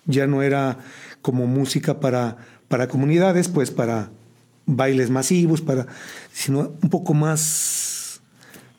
[0.05, 0.77] Ya no era
[1.21, 2.35] como música para,
[2.67, 4.09] para comunidades, pues para
[4.65, 5.87] bailes masivos, para,
[6.33, 8.19] sino un poco más,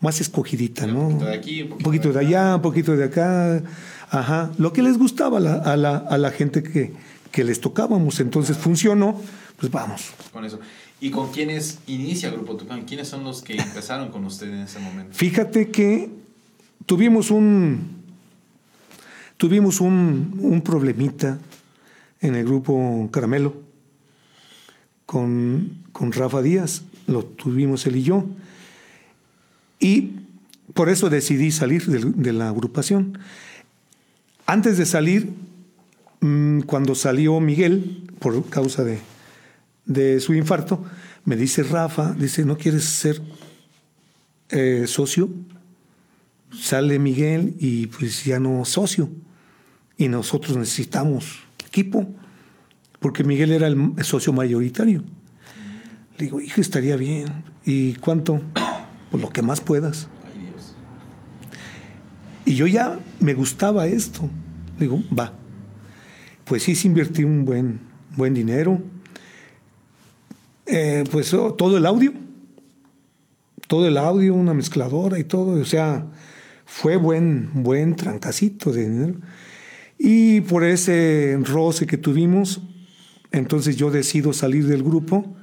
[0.03, 1.09] más escogidita, ¿no?
[1.09, 3.63] Un poquito de aquí, un un poquito de allá, un poquito de acá.
[4.11, 6.93] Ajá, lo que les gustaba a la, a la, a la gente que,
[7.33, 8.21] que les tocábamos.
[8.21, 9.21] Entonces funcionó,
[9.57, 10.13] pues vamos.
[10.33, 10.61] Con eso.
[11.01, 12.85] ¿Y con quiénes inicia Grupo Tucán?
[12.85, 15.13] ¿Quiénes son los que empezaron con usted en ese momento?
[15.15, 16.11] Fíjate que
[16.87, 18.03] tuvimos un
[19.37, 21.41] tuvimos un, un problemita
[22.21, 23.57] en el grupo Caramelo
[25.05, 28.25] con, con Rafa Díaz, lo tuvimos él y yo,
[29.81, 30.13] y
[30.75, 33.19] por eso decidí salir de, de la agrupación.
[34.47, 35.33] Antes de salir,
[36.23, 38.99] mm, cuando salió Miguel, por causa de,
[39.85, 40.83] de su infarto,
[41.25, 43.21] me dice Rafa, dice, ¿no quieres ser
[44.49, 45.31] eh, socio?
[46.51, 49.09] Sale Miguel y pues ya no socio.
[49.97, 52.09] Y nosotros necesitamos equipo,
[52.99, 55.05] porque Miguel era el socio mayoritario.
[56.19, 57.45] Le digo, hijo, estaría bien.
[57.65, 58.41] ¿Y cuánto?
[59.11, 60.09] Pues lo que más puedas.
[62.45, 64.29] Y yo ya me gustaba esto.
[64.79, 65.33] Digo, va.
[66.45, 67.81] Pues sí, sí invertí un buen,
[68.17, 68.81] buen dinero.
[70.67, 72.13] Eh, pues oh, todo el audio.
[73.67, 75.61] Todo el audio, una mezcladora y todo.
[75.61, 76.07] O sea,
[76.67, 79.15] fue buen, buen trancacito de dinero.
[79.99, 82.61] Y por ese roce que tuvimos,
[83.31, 85.37] entonces yo decido salir del grupo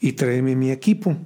[0.00, 1.16] y traerme mi equipo.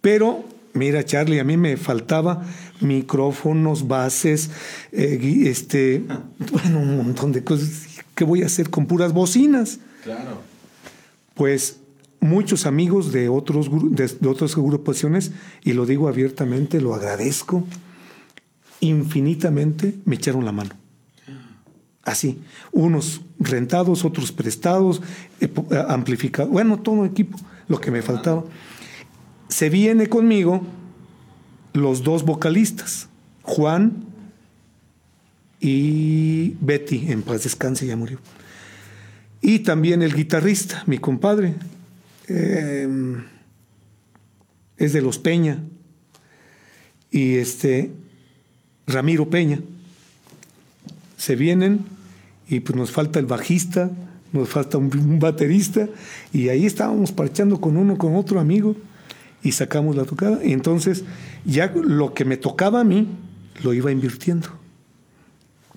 [0.00, 0.44] Pero,
[0.74, 2.44] mira, Charlie, a mí me faltaba
[2.80, 4.50] micrófonos, bases,
[4.92, 6.02] eh, este,
[6.52, 7.91] bueno, un montón de cosas.
[8.14, 9.78] ¿Qué voy a hacer con puras bocinas?
[10.04, 10.40] Claro.
[11.34, 11.78] Pues
[12.20, 15.32] muchos amigos de, otros, de, de otras agrupaciones,
[15.64, 17.64] y lo digo abiertamente, lo agradezco,
[18.80, 20.70] infinitamente me echaron la mano.
[22.04, 22.40] Así,
[22.72, 25.00] unos rentados, otros prestados,
[25.40, 25.48] eh,
[25.88, 27.38] amplificados, bueno, todo equipo,
[27.68, 28.44] lo que me faltaba.
[29.48, 30.62] Se viene conmigo
[31.72, 33.08] los dos vocalistas,
[33.42, 34.11] Juan
[35.64, 38.18] y Betty, en paz descanse, ya murió.
[39.40, 41.54] Y también el guitarrista, mi compadre,
[42.26, 42.88] eh,
[44.76, 45.62] es de los Peña.
[47.12, 47.92] Y este,
[48.88, 49.60] Ramiro Peña.
[51.16, 51.84] Se vienen
[52.48, 53.88] y pues nos falta el bajista,
[54.32, 55.88] nos falta un, un baterista.
[56.32, 58.74] Y ahí estábamos parchando con uno, con otro amigo
[59.44, 60.44] y sacamos la tocada.
[60.44, 61.04] Y entonces
[61.44, 63.06] ya lo que me tocaba a mí,
[63.62, 64.61] lo iba invirtiendo.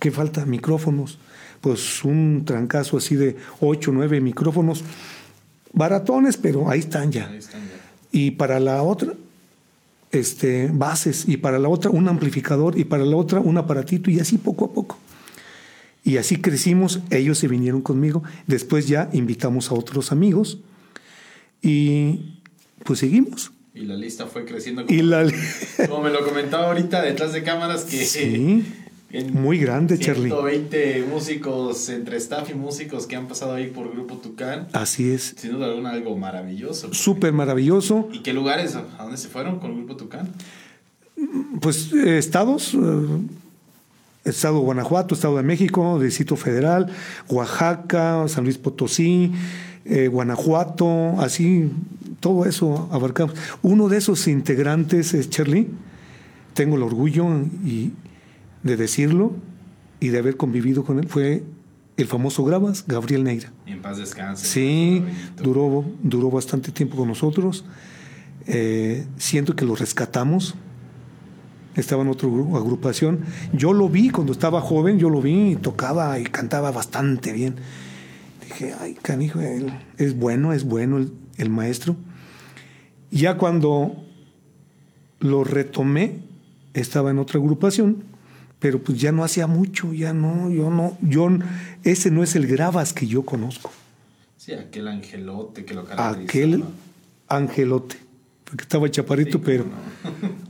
[0.06, 0.46] ¿Qué falta?
[0.46, 1.18] Micrófonos.
[1.62, 4.84] Pues un trancazo así de 8, 9 micrófonos.
[5.74, 7.28] Baratones, pero ahí están ya.
[7.28, 7.74] Ahí están ya.
[8.12, 9.14] Y para la otra,
[10.12, 11.28] este, bases.
[11.28, 12.78] Y para la otra, un amplificador.
[12.78, 14.12] Y para la otra, un aparatito.
[14.12, 15.00] Y así poco a poco.
[16.04, 17.00] Y así crecimos.
[17.10, 18.22] Ellos se vinieron conmigo.
[18.46, 20.60] Después ya invitamos a otros amigos.
[21.64, 22.42] Y
[22.84, 23.54] pues seguimos.
[23.74, 24.84] Y la lista fue creciendo.
[24.84, 25.34] Y Como, la...
[25.90, 28.06] como me lo comentaba ahorita detrás de cámaras que...
[28.06, 28.64] Sí,
[29.34, 30.30] muy grande, Charlie.
[30.30, 34.68] 120 músicos, entre staff y músicos que han pasado ahí por Grupo Tucán.
[34.74, 35.36] Así es.
[35.38, 36.94] Sin duda alguna, algo maravilloso.
[36.94, 38.10] Súper maravilloso.
[38.12, 38.76] ¿Y qué lugares?
[38.76, 40.30] ¿A dónde se fueron con Grupo Tucán?
[41.62, 42.80] Pues eh, estados, eh,
[44.26, 46.92] Estado de Guanajuato, Estado de México, Distrito Federal,
[47.30, 49.32] Oaxaca, San Luis Potosí,
[49.86, 51.70] eh, Guanajuato, así,
[52.20, 53.36] todo eso abarcamos.
[53.62, 55.68] Uno de esos integrantes, es Charlie,
[56.54, 57.28] tengo el orgullo
[57.64, 57.92] y,
[58.66, 59.32] de decirlo
[60.02, 61.44] y de haber convivido con él, fue
[61.98, 63.54] el famoso Gravas, Gabriel Neira.
[63.66, 64.46] Y en paz descanse.
[64.46, 65.02] Sí,
[65.42, 67.64] duró, duró bastante tiempo con nosotros.
[68.48, 70.56] Eh, siento que lo rescatamos.
[71.76, 73.20] Estaba en otra gru- agrupación.
[73.54, 77.56] Yo lo vi cuando estaba joven, yo lo vi y tocaba y cantaba bastante bien.
[78.42, 81.96] Dije, ay, canijo, él es bueno, es bueno el, el maestro.
[83.12, 84.04] Ya cuando
[85.20, 86.20] lo retomé,
[86.74, 88.04] estaba en otra agrupación,
[88.66, 91.30] pero pues ya no hacía mucho, ya no, yo no, yo,
[91.84, 93.72] ese no es el Gravas que yo conozco
[94.38, 96.24] Sí, aquel angelote que lo caracteriza.
[96.28, 96.66] aquel ¿no?
[97.28, 97.96] angelote,
[98.44, 99.66] porque estaba chaparrito, Sí, pero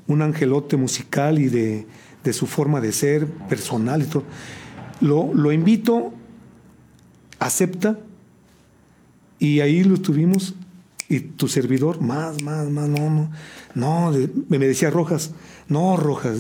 [0.07, 1.87] un angelote musical y de,
[2.23, 4.23] de su forma de ser, personal y todo.
[5.01, 6.13] Lo, lo invito,
[7.39, 7.99] acepta,
[9.39, 10.53] y ahí lo tuvimos,
[11.09, 13.31] y tu servidor, más, más, más, no, no,
[13.73, 14.13] no,
[14.47, 15.31] me decía Rojas,
[15.67, 16.37] no, Rojas,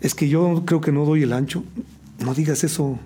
[0.00, 1.64] es que yo creo que no doy el ancho,
[2.24, 2.98] no digas eso,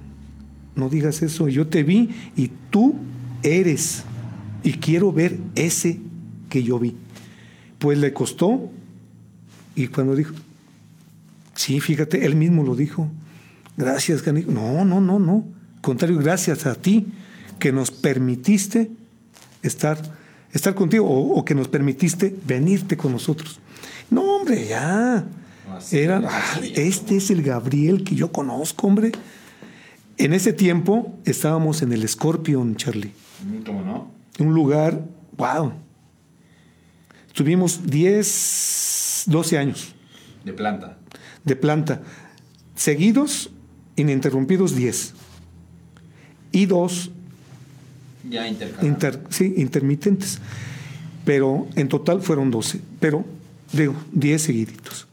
[0.75, 2.95] no digas eso, yo te vi y tú
[3.43, 4.05] eres
[4.63, 6.01] y quiero ver ese
[6.49, 6.97] que yo vi.
[7.79, 8.71] Pues le costó
[9.75, 10.35] y cuando dijo,
[11.55, 13.09] sí, fíjate, él mismo lo dijo,
[13.77, 14.51] gracias, Canico.
[14.51, 15.45] No, no, no, no.
[15.81, 17.07] Contrario, gracias a ti
[17.59, 18.91] que nos permitiste
[19.63, 19.99] estar,
[20.53, 23.61] estar contigo o, o que nos permitiste venirte con nosotros.
[24.11, 25.25] No, hombre, ya.
[26.29, 29.13] Ah, este es el Gabriel que yo conozco, hombre.
[30.19, 33.13] En ese tiempo estábamos en el Scorpion, Charlie.
[33.65, 34.11] ¿Cómo no?
[34.39, 35.05] Un lugar,
[35.37, 35.73] wow.
[37.33, 39.95] Tuvimos 10, 12 años
[40.45, 40.99] De planta.
[41.45, 42.03] de planta.
[42.75, 43.51] Seguidos,
[43.97, 45.15] ininterrumpidos 10.
[46.53, 47.11] Y dos
[48.29, 50.39] Ya inter- sí, intermitentes.
[51.25, 52.81] Pero en total fueron 12.
[52.99, 53.25] Pero,
[53.73, 55.07] digo, 10 seguiditos.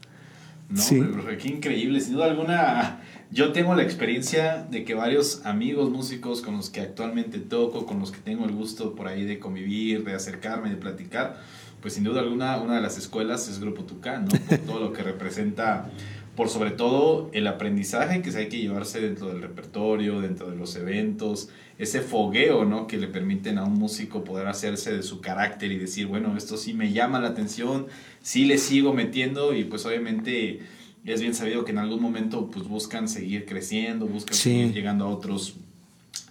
[0.68, 1.00] No, Sí.
[1.00, 2.00] profe, qué increíble.
[2.00, 3.00] Sin duda alguna,
[3.30, 7.98] yo tengo la experiencia de que varios amigos músicos con los que actualmente toco, con
[8.00, 11.40] los que tengo el gusto por ahí de convivir, de acercarme, de platicar,
[11.80, 14.30] pues sin duda alguna, una de las escuelas es Grupo Tucán, ¿no?
[14.46, 15.90] Por todo lo que representa,
[16.36, 20.56] por sobre todo el aprendizaje que se hay que llevarse dentro del repertorio, dentro de
[20.56, 21.48] los eventos,
[21.78, 22.86] ese fogueo, ¿no?
[22.86, 26.56] Que le permiten a un músico poder hacerse de su carácter y decir, bueno, esto
[26.56, 27.86] sí me llama la atención,
[28.20, 30.60] sí le sigo metiendo y pues obviamente
[31.04, 34.50] es bien sabido que en algún momento pues buscan seguir creciendo, buscan Sí.
[34.50, 35.54] seguir llegando a otros,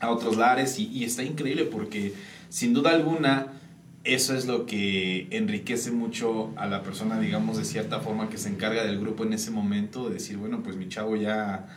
[0.01, 2.13] a otros lares y, y está increíble porque
[2.49, 3.53] sin duda alguna
[4.03, 8.47] eso es lo que enriquece mucho a la persona, digamos, de cierta forma que se
[8.47, 11.67] encarga del grupo en ese momento, de decir, bueno, pues mi chavo ya,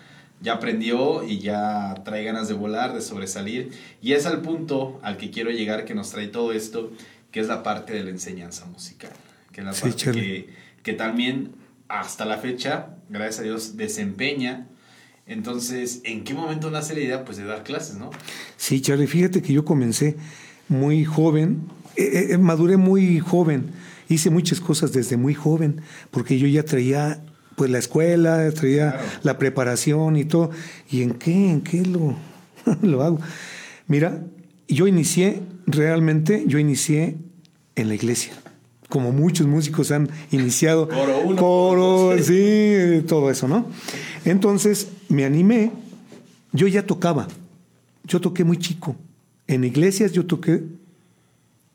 [0.40, 3.70] ya aprendió y ya trae ganas de volar, de sobresalir.
[4.00, 6.90] Y es al punto al que quiero llegar que nos trae todo esto,
[7.30, 9.12] que es la parte de la enseñanza musical,
[9.52, 10.48] que es la Sí, parte que,
[10.82, 11.52] que también
[11.88, 14.66] hasta la fecha, gracias a Dios, desempeña.
[15.26, 18.10] Entonces, ¿en qué momento nace la idea pues, de dar clases, no?
[18.56, 20.16] Sí, Charlie, fíjate que yo comencé
[20.68, 23.70] muy joven, eh, eh, maduré muy joven,
[24.08, 27.22] hice muchas cosas desde muy joven, porque yo ya traía
[27.60, 29.06] pues la escuela, traía Claro.
[29.22, 30.48] la preparación y todo.
[30.90, 31.50] ¿Y en qué?
[31.50, 32.16] ¿En qué lo,
[32.80, 33.18] lo hago?
[33.86, 34.22] Mira,
[34.66, 37.16] yo inicié, realmente, yo inicié
[37.76, 38.32] en la iglesia.
[38.88, 40.88] Como muchos músicos han iniciado.
[40.96, 43.66] Coro uno, Coro, sí, todo eso, ¿no?
[44.24, 45.70] Entonces me animé,
[46.52, 47.28] yo ya tocaba,
[48.04, 48.96] yo toqué muy chico.
[49.46, 50.62] En iglesias yo toqué,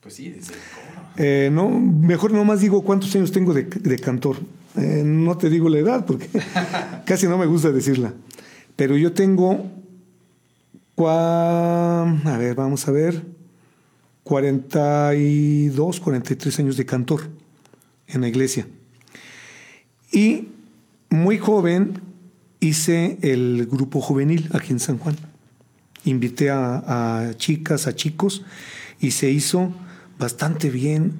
[0.00, 1.08] Pues sí, desde el coro.
[1.18, 4.38] eh, no, mejor nomás digo cuántos años tengo de, de cantor.
[4.76, 6.28] Eh, no te digo la edad porque
[7.06, 8.12] casi no me gusta decirla.
[8.76, 9.64] Pero yo tengo,
[10.96, 13.22] cua- a ver, vamos a ver,
[14.24, 17.28] 42, 43 años de cantor
[18.08, 18.66] en la iglesia.
[20.12, 20.48] Y
[21.10, 22.00] muy joven
[22.60, 25.16] hice el grupo juvenil aquí en San Juan.
[26.04, 28.44] Invité a, a chicas, a chicos,
[29.00, 29.72] y se hizo
[30.18, 31.12] bastante bien.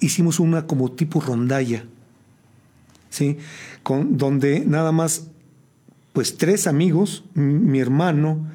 [0.00, 1.84] Hicimos una como tipo rondalla,
[3.12, 3.38] ¿sí?
[3.84, 5.28] Con, donde nada más,
[6.12, 8.48] pues tres amigos, mi hermano,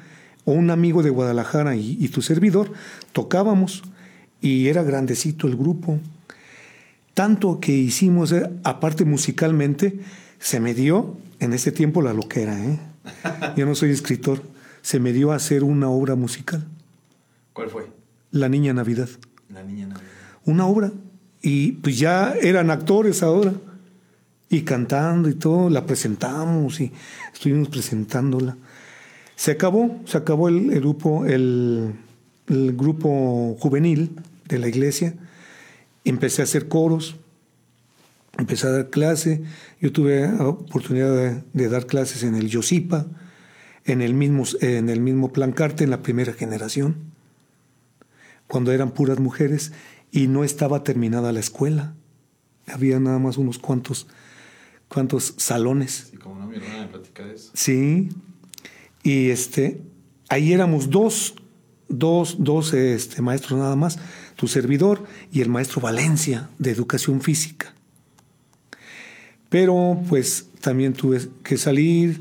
[0.44, 2.72] o un amigo de Guadalajara y, y tu servidor,
[3.12, 3.82] tocábamos,
[4.40, 5.98] y era grandecito el grupo.
[7.14, 10.00] Tanto que hicimos, eh, aparte musicalmente,
[10.38, 12.78] se me dio en ese tiempo la loquera, ¿eh?
[13.56, 14.42] Yo no soy escritor,
[14.82, 16.66] se me dio a hacer una obra musical,
[17.52, 17.86] ¿Cuál fue?
[18.30, 19.08] La Niña Navidad.
[19.52, 20.06] La niña Navidad.
[20.44, 20.92] Una obra.
[21.42, 23.52] Y pues ya eran actores ahora.
[24.50, 26.92] Y cantando y todo, la presentamos y
[27.32, 28.56] estuvimos presentándola.
[29.36, 31.94] Se acabó, se acabó el, grupo, el,
[32.48, 35.14] el grupo juvenil de la iglesia.
[36.04, 37.16] Empecé a hacer coros,
[38.38, 39.42] empecé a dar clase.
[39.80, 43.06] Yo tuve oportunidad de, de dar clases en el Yosipa,
[43.84, 46.96] en el mismo, en el mismo Plancarte, en la primera generación,
[48.46, 49.72] cuando eran puras mujeres
[50.10, 51.94] y no estaba terminada la escuela.
[52.66, 54.06] Había nada más unos cuantos,
[54.88, 56.08] cuantos salones.
[56.10, 57.50] Sí, como no, mi hermana me platica de eso.
[57.54, 58.08] Sí.
[59.02, 59.80] Y este,
[60.28, 61.34] ahí éramos dos,
[61.88, 63.98] dos, dos este, maestros nada más,
[64.36, 67.74] tu servidor y el maestro Valencia de educación física.
[69.48, 72.20] Pero pues también tuve que salir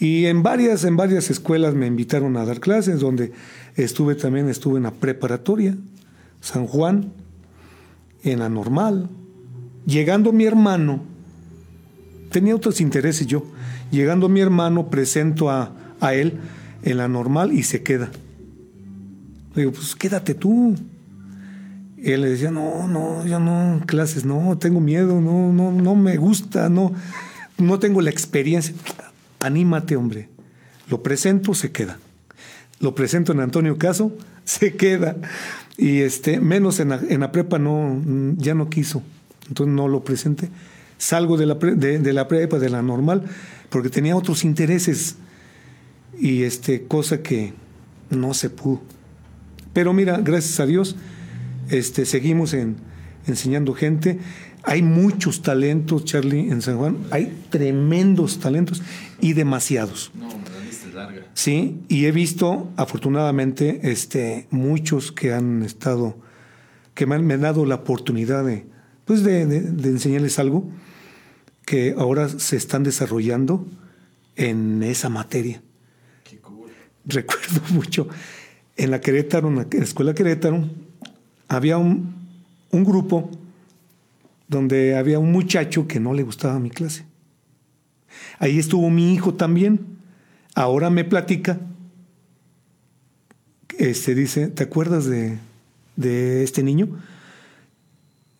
[0.00, 3.32] y en varias, en varias escuelas me invitaron a dar clases, donde
[3.76, 5.76] estuve también, estuve en la preparatoria,
[6.40, 7.12] San Juan,
[8.22, 9.10] en la normal.
[9.86, 11.02] Llegando mi hermano,
[12.30, 13.44] tenía otros intereses yo.
[13.90, 16.38] Llegando mi hermano, presento a, a él
[16.82, 18.10] en la normal y se queda.
[19.54, 20.76] Le digo, pues quédate tú.
[21.98, 26.16] Él le decía, no, no, yo no, clases, no, tengo miedo, no, no, no me
[26.16, 26.94] gusta, no,
[27.58, 28.74] no tengo la experiencia.
[29.40, 30.28] Anímate, hombre.
[30.88, 31.98] Lo presento, se queda.
[32.78, 35.16] Lo presento en Antonio Caso, se queda.
[35.76, 38.00] Y este, menos en en la prepa no,
[38.36, 39.02] ya no quiso.
[39.48, 40.48] Entonces no lo presenté.
[41.00, 43.24] Salgo de la, pre- de, de la prepa, de la normal,
[43.70, 45.16] porque tenía otros intereses.
[46.18, 47.54] Y este, cosa que
[48.10, 48.82] no se pudo.
[49.72, 50.96] Pero mira, gracias a Dios,
[51.70, 52.76] este, seguimos en,
[53.26, 54.18] enseñando gente.
[54.62, 56.98] Hay muchos talentos, Charlie, en San Juan.
[57.10, 58.82] Hay tremendos talentos
[59.22, 60.10] y demasiados.
[60.14, 61.22] No, la lista es larga.
[61.32, 66.18] Sí, y he visto, afortunadamente, este, muchos que han estado,
[66.94, 68.66] que me han, me han dado la oportunidad de,
[69.06, 70.68] pues de, de- de enseñarles algo
[71.70, 73.64] que ahora se están desarrollando
[74.34, 75.62] en esa materia.
[76.24, 76.68] Qué cool.
[77.04, 78.08] Recuerdo mucho,
[78.76, 80.68] en la Querétaro, en la en la escuela Querétaro,
[81.46, 82.12] había un,
[82.72, 83.30] un grupo
[84.48, 87.04] donde había un muchacho que no le gustaba mi clase.
[88.40, 89.78] Ahí estuvo mi hijo también.
[90.56, 91.60] Ahora me platica.
[93.78, 95.38] Este dice, ¿te acuerdas de,
[95.94, 96.88] de este niño?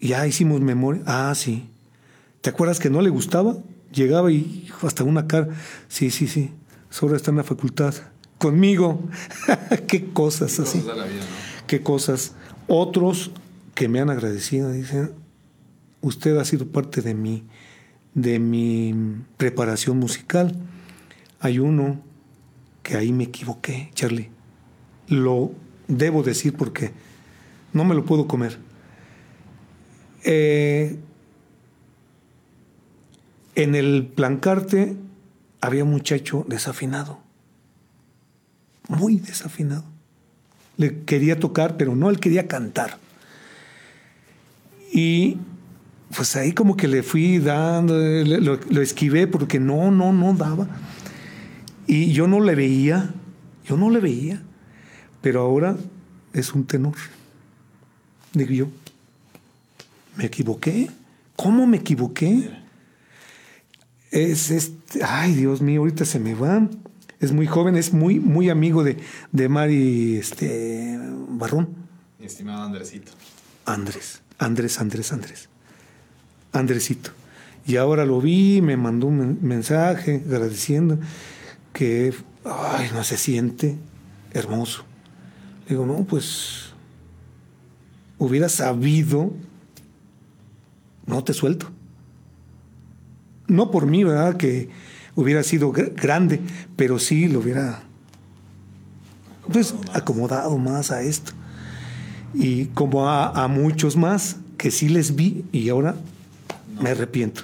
[0.01, 1.03] Ya hicimos memoria.
[1.07, 1.71] Ah, sí.
[2.41, 3.57] ¿Te acuerdas que no le gustaba?
[3.93, 5.49] Llegaba y hijo, hasta una cara.
[5.89, 6.53] Sí, sí, sí.
[7.01, 7.95] Ahora está en la facultad.
[8.39, 9.09] Conmigo.
[9.89, 10.81] Qué cosas así.
[10.81, 11.67] Cosas de la vida, ¿no?
[11.67, 12.35] Qué cosas.
[12.67, 13.31] Otros
[13.75, 15.13] que me han agradecido dicen,
[16.01, 17.45] usted ha sido parte de mi,
[18.15, 18.95] de mi
[19.37, 20.57] preparación musical.
[21.41, 22.01] Hay uno
[22.83, 24.31] que ahí me equivoqué, Charlie.
[25.09, 25.53] Lo
[25.89, 26.93] debo decir porque
[27.73, 28.59] no me lo puedo comer.
[30.25, 30.99] Eh,
[33.55, 34.97] en el plancarte
[35.61, 37.21] había un muchacho desafinado,
[38.89, 39.85] muy desafinado.
[40.77, 42.99] Le quería tocar, pero no, él quería cantar.
[44.93, 45.37] Y
[46.15, 50.67] pues ahí como que le fui dando, lo esquivé porque no, no, no daba.
[51.87, 53.11] Y yo no le veía,
[53.67, 54.43] yo no le veía,
[55.21, 55.77] pero ahora
[56.33, 56.95] es un tenor.
[58.33, 58.69] Digo yo,
[60.17, 60.91] me equivoqué.
[61.37, 62.51] ¿Cómo me equivoqué?
[64.11, 66.69] Es este, ay Dios mío, ahorita se me va.
[67.21, 68.97] Es muy joven, es muy, muy amigo de,
[69.31, 70.99] de Mari este,
[71.29, 71.69] Barrón.
[72.19, 73.13] Mi estimado Andresito.
[73.67, 75.49] Andrés, Andrés, Andrés, Andrés.
[76.53, 77.11] Andresito.
[77.67, 80.99] Y ahora lo vi, me mandó un men- mensaje agradeciendo
[81.75, 82.13] que,
[82.45, 83.77] ay, no se siente
[84.33, 84.85] hermoso.
[85.67, 86.73] Le digo, no, pues,
[88.19, 89.33] hubiera sabido,
[91.07, 91.71] no te suelto.
[93.51, 94.37] No por mí, ¿verdad?
[94.37, 94.69] Que
[95.17, 96.41] hubiera sido gr- grande,
[96.77, 97.83] pero sí lo hubiera
[99.53, 101.33] pues, acomodado más a esto
[102.33, 105.97] y como a, a muchos más que sí les vi y ahora
[106.81, 107.43] me arrepiento.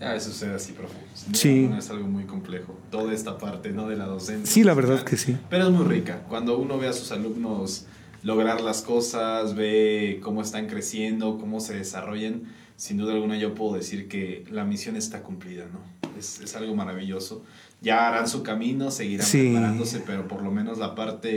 [0.00, 0.94] A veces sucede así, profe.
[1.34, 1.70] Sí.
[1.76, 2.74] Es algo muy complejo.
[2.90, 3.86] Toda esta parte, ¿no?
[3.86, 4.50] De la docencia.
[4.52, 5.36] Sí, la verdad que sí.
[5.50, 6.22] Pero es muy rica.
[6.28, 7.84] Cuando uno ve a sus alumnos
[8.22, 12.44] lograr las cosas, ve cómo están creciendo, cómo se desarrollan,
[12.80, 15.80] sin duda alguna yo puedo decir que la misión está cumplida, ¿no?
[16.18, 17.44] Es, es algo maravilloso.
[17.82, 19.50] Ya harán su camino, seguirán Sí.
[19.50, 21.28] preparándose, pero por lo menos la parte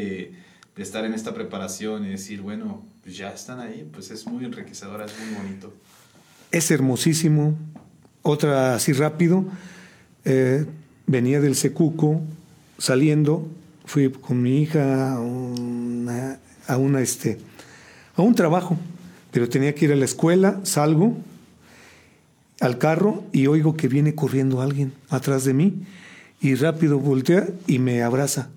[0.76, 4.46] de estar en esta preparación y decir, bueno, pues ya están ahí, pues es muy
[4.46, 5.74] enriquecedora, es muy bonito.
[6.52, 7.56] Es hermosísimo.
[8.22, 9.46] Otra así rápido.
[10.26, 10.66] eh,
[11.08, 12.22] venía del Secuco
[12.78, 13.46] saliendo.
[13.86, 17.38] Fui con mi hija a una, a una, este,
[18.16, 18.78] a un trabajo,
[19.32, 20.62] pero tenía que ir a la escuela.
[20.64, 21.18] Salgo
[22.64, 25.84] al carro y oigo que viene corriendo alguien atrás de mí
[26.40, 28.52] y rápido voltea y me abraza.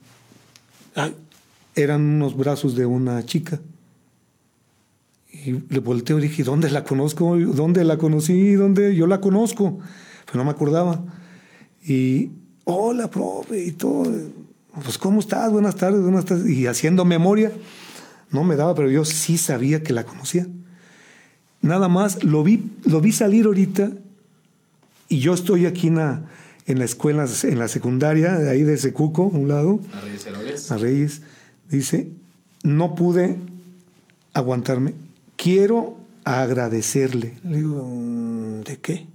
[0.94, 1.14] Ay,
[1.74, 3.60] eran unos brazos de una chica.
[5.32, 7.36] Y le volteo y dije, ¿dónde la conozco?
[7.36, 8.52] ¿Dónde la conocí?
[8.52, 8.94] ¿Dónde?
[8.94, 9.80] Yo la conozco.
[10.24, 11.04] Pero no me acordaba.
[11.84, 12.30] Y,
[12.64, 14.04] hola, profe, y todo.
[14.84, 15.50] Pues, ¿cómo estás?
[15.50, 16.48] Buenas tardes, buenas tardes.
[16.48, 17.50] Y haciendo memoria,
[18.30, 20.46] no me daba, pero yo sí sabía que la conocía.
[21.66, 23.90] Nada más, lo vi, lo vi salir ahorita
[25.08, 26.22] y yo estoy aquí en la,
[26.66, 30.26] en la escuela, en la secundaria, de ahí de Secuco, a un lado, A Reyes
[30.26, 30.70] Heroles.
[30.72, 31.22] a Reyes,
[31.70, 32.08] dice,
[32.62, 33.36] no pude
[34.32, 34.94] aguantarme,
[35.36, 37.34] quiero agradecerle.
[37.44, 39.06] Le digo, "Mm, ¿de qué?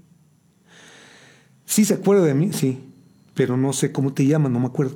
[1.65, 2.79] Sí se acuerda de mí, sí,
[3.33, 4.95] pero no sé cómo te llaman, no me acuerdo.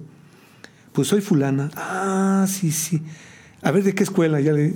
[0.91, 1.71] Pues soy fulana.
[1.75, 3.01] Ah, sí, sí.
[3.61, 4.39] A ver, ¿de qué escuela?
[4.41, 4.73] ¿Ya le-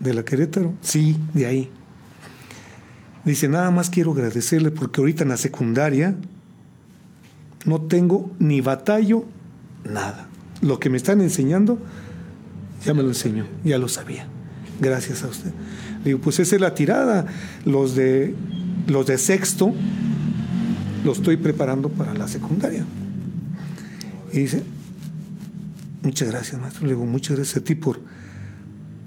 [0.00, 0.72] de la Querétaro?
[0.82, 1.70] Sí, de ahí.
[3.24, 6.16] Dice, nada más quiero agradecerle porque ahorita en la secundaria
[7.64, 9.24] no tengo ni batallo,
[9.84, 10.28] nada.
[10.60, 11.78] Lo que me están enseñando,
[12.84, 14.26] ya me lo enseñó, ya lo sabía.
[14.80, 15.52] Gracias a usted.
[15.98, 17.26] Le digo, pues esa es la tirada.
[17.64, 18.34] Los de,
[18.88, 19.72] los de sexto
[21.04, 22.84] los estoy preparando para la secundaria.
[24.32, 24.64] Y dice,
[26.02, 26.86] muchas gracias, maestro.
[26.86, 28.00] Le digo, muchas gracias a ti por,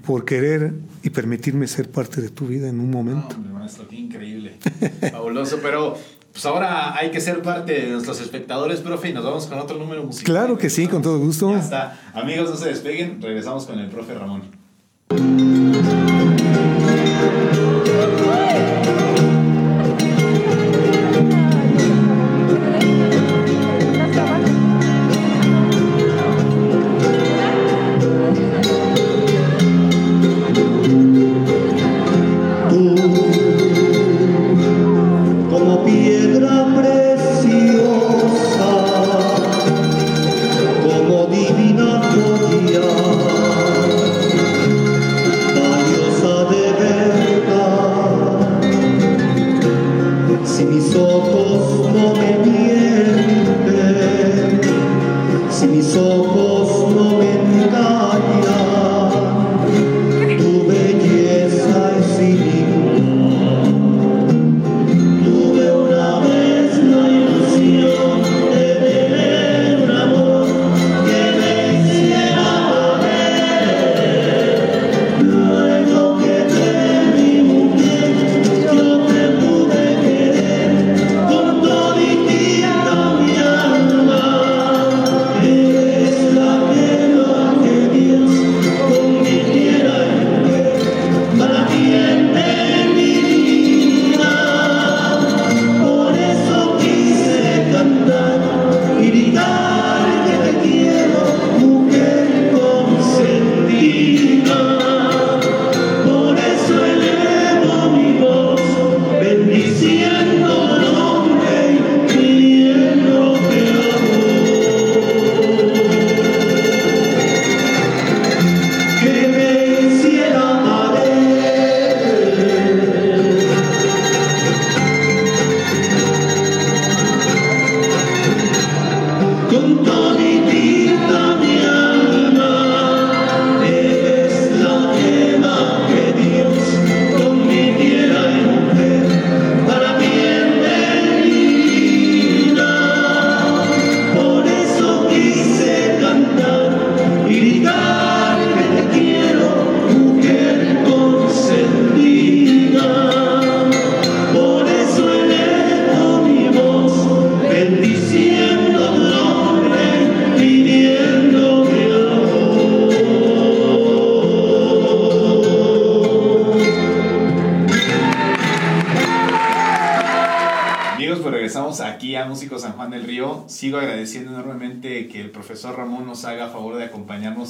[0.06, 3.34] por querer y permitirme ser parte de tu vida en un No, momento.
[3.36, 4.56] hombre, maestro, qué increíble.
[5.10, 5.96] Fabuloso, pero
[6.32, 9.78] pues ahora hay que ser parte de nuestros espectadores, profe, y nos vamos con otro
[9.78, 10.24] número musical.
[10.26, 11.50] Claro que sí, con todo gusto.
[11.52, 12.00] Ya está.
[12.14, 14.42] Amigos, no se despeguen, regresamos con el profe Ramón.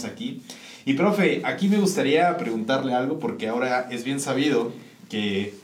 [0.05, 0.43] Aquí.
[0.85, 4.73] Y profe, aquí me gustaría preguntarle algo porque ahora es bien sabido
[5.09, 5.55] que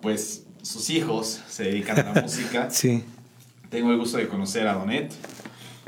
[0.00, 2.70] pues sus hijos se dedican a la música.
[2.70, 3.02] Sí.
[3.70, 5.12] Tengo el gusto de conocer a Donet,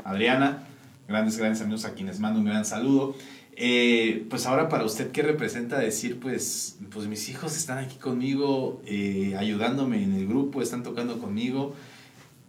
[0.03, 0.67] Adriana,
[1.07, 3.15] grandes, grandes amigos a quienes mando un gran saludo.
[3.55, 8.81] Eh, pues ahora para usted, ¿qué representa decir, pues, pues mis hijos están aquí conmigo,
[8.85, 11.75] eh, ayudándome en el grupo, están tocando conmigo,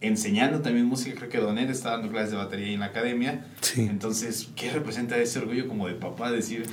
[0.03, 1.15] enseñando también música?
[1.17, 3.47] Creo que Donet está dando clases de batería ahí en la academia.
[3.61, 3.81] Sí.
[3.81, 6.65] Entonces, ¿qué representa ese orgullo como de papá decir,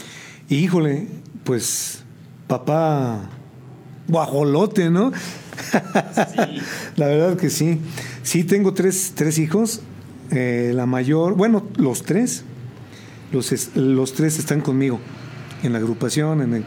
[0.48, 1.06] híjole,
[1.44, 2.02] pues
[2.46, 3.30] papá
[4.08, 5.12] guajolote, ¿no?
[5.12, 6.60] sí,
[6.96, 7.78] La verdad que sí.
[8.22, 9.80] Sí, tengo tres, tres hijos.
[10.32, 12.44] Eh, la mayor, bueno, los tres.
[13.32, 15.00] Los, es- los tres están conmigo
[15.62, 16.64] en la agrupación, en el,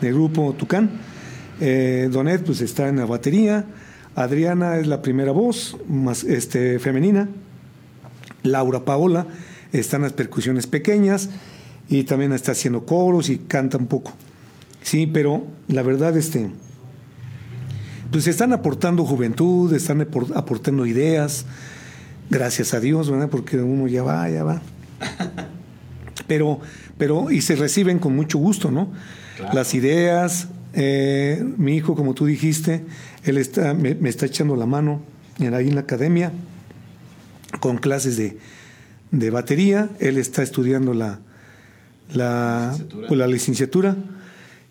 [0.00, 0.90] en el grupo Tucán.
[1.60, 3.64] Eh, Donet, pues está en la batería.
[4.14, 7.28] Adriana es la primera voz, más este, femenina.
[8.42, 9.26] Laura Paola
[9.72, 11.30] está en las percusiones pequeñas
[11.88, 14.12] y también está haciendo coros y canta un poco.
[14.82, 16.50] Sí, pero la verdad, este,
[18.10, 21.46] pues están aportando juventud, están apor- aportando ideas,
[22.30, 23.28] gracias a Dios, ¿verdad?
[23.30, 24.60] Porque uno ya va, ya va.
[26.28, 26.60] Pero,
[26.98, 28.88] pero, y se reciben con mucho gusto, ¿no?
[29.36, 29.54] Claro.
[29.54, 32.84] Las ideas, eh, mi hijo, como tú dijiste,
[33.24, 35.02] él está, me, me está echando la mano
[35.38, 36.32] en, ahí en la academia
[37.60, 38.38] con clases de,
[39.10, 41.20] de batería, él está estudiando la,
[42.12, 43.08] la, Licenciatura.
[43.08, 43.96] pues, la licenciatura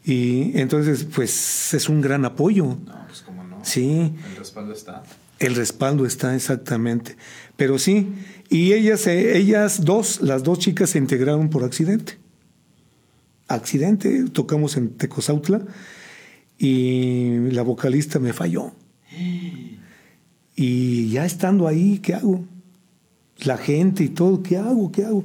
[0.03, 2.65] y entonces pues es un gran apoyo.
[2.65, 5.03] no, pues cómo no, Sí, el respaldo está.
[5.39, 7.15] el respaldo está exactamente.
[7.55, 8.09] Pero sí,
[8.49, 12.17] y ellas, eh, ellas dos, las dos chicas se integraron por accidente.
[13.47, 15.61] Accidente, tocamos en Tecozautla
[16.63, 18.71] y la vocalista me falló.
[20.55, 22.45] Y ya estando ahí, ¿qué hago?
[23.39, 24.91] La gente y todo, ¿qué hago?
[24.91, 25.23] ¿Qué hago?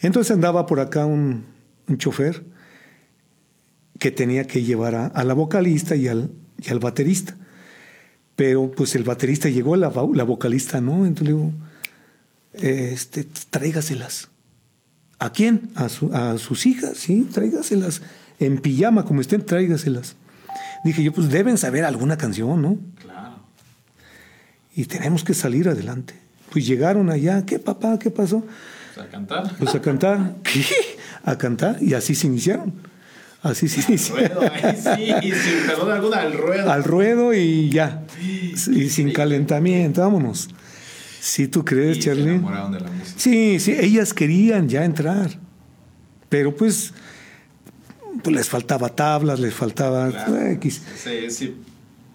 [0.00, 1.44] Entonces andaba por acá un,
[1.86, 2.42] un chofer
[3.98, 7.36] que tenía que llevar a, la vocalista y al, y al baterista.
[8.34, 11.04] Pero pues el baterista llegó, la, la vocalista no.
[11.04, 11.52] Entonces le digo,
[12.54, 14.30] este, tráigaselas.
[15.18, 15.68] ¿A quién?
[15.74, 15.88] A,
[16.30, 18.00] a sus hijas, sí, tráigaselas.
[18.38, 20.16] En pijama, como estén, tráigaselas.
[20.84, 22.78] Dije yo, pues deben saber alguna canción, ¿no?
[23.00, 23.36] Claro.
[24.76, 26.14] Y tenemos que salir adelante.
[26.50, 27.98] Pues llegaron allá, ¿qué papá?
[27.98, 28.38] ¿Qué pasó?
[28.38, 29.56] O sea, cantar.
[29.58, 30.64] Pues a cantar, ¿qué?
[31.24, 32.72] A cantar, y así se iniciaron.
[33.42, 34.36] Así se iniciaron.
[34.36, 34.76] Ruedo, ahí
[35.22, 36.70] sí, sin perdón alguna, al ruedo.
[36.70, 38.02] Al ruedo y ya.
[38.20, 40.48] Y sin calentamiento, vámonos.
[41.20, 42.30] Si tú crees, Y se Charlie.
[42.32, 43.18] enamoraron de la música.
[43.18, 45.30] Sí, sí, ellas querían ya entrar.
[46.28, 46.92] Pero pues,
[48.24, 50.46] pues les faltaba tablas, les faltaba Claro.
[50.48, 50.82] X.
[50.96, 51.52] Ese, ese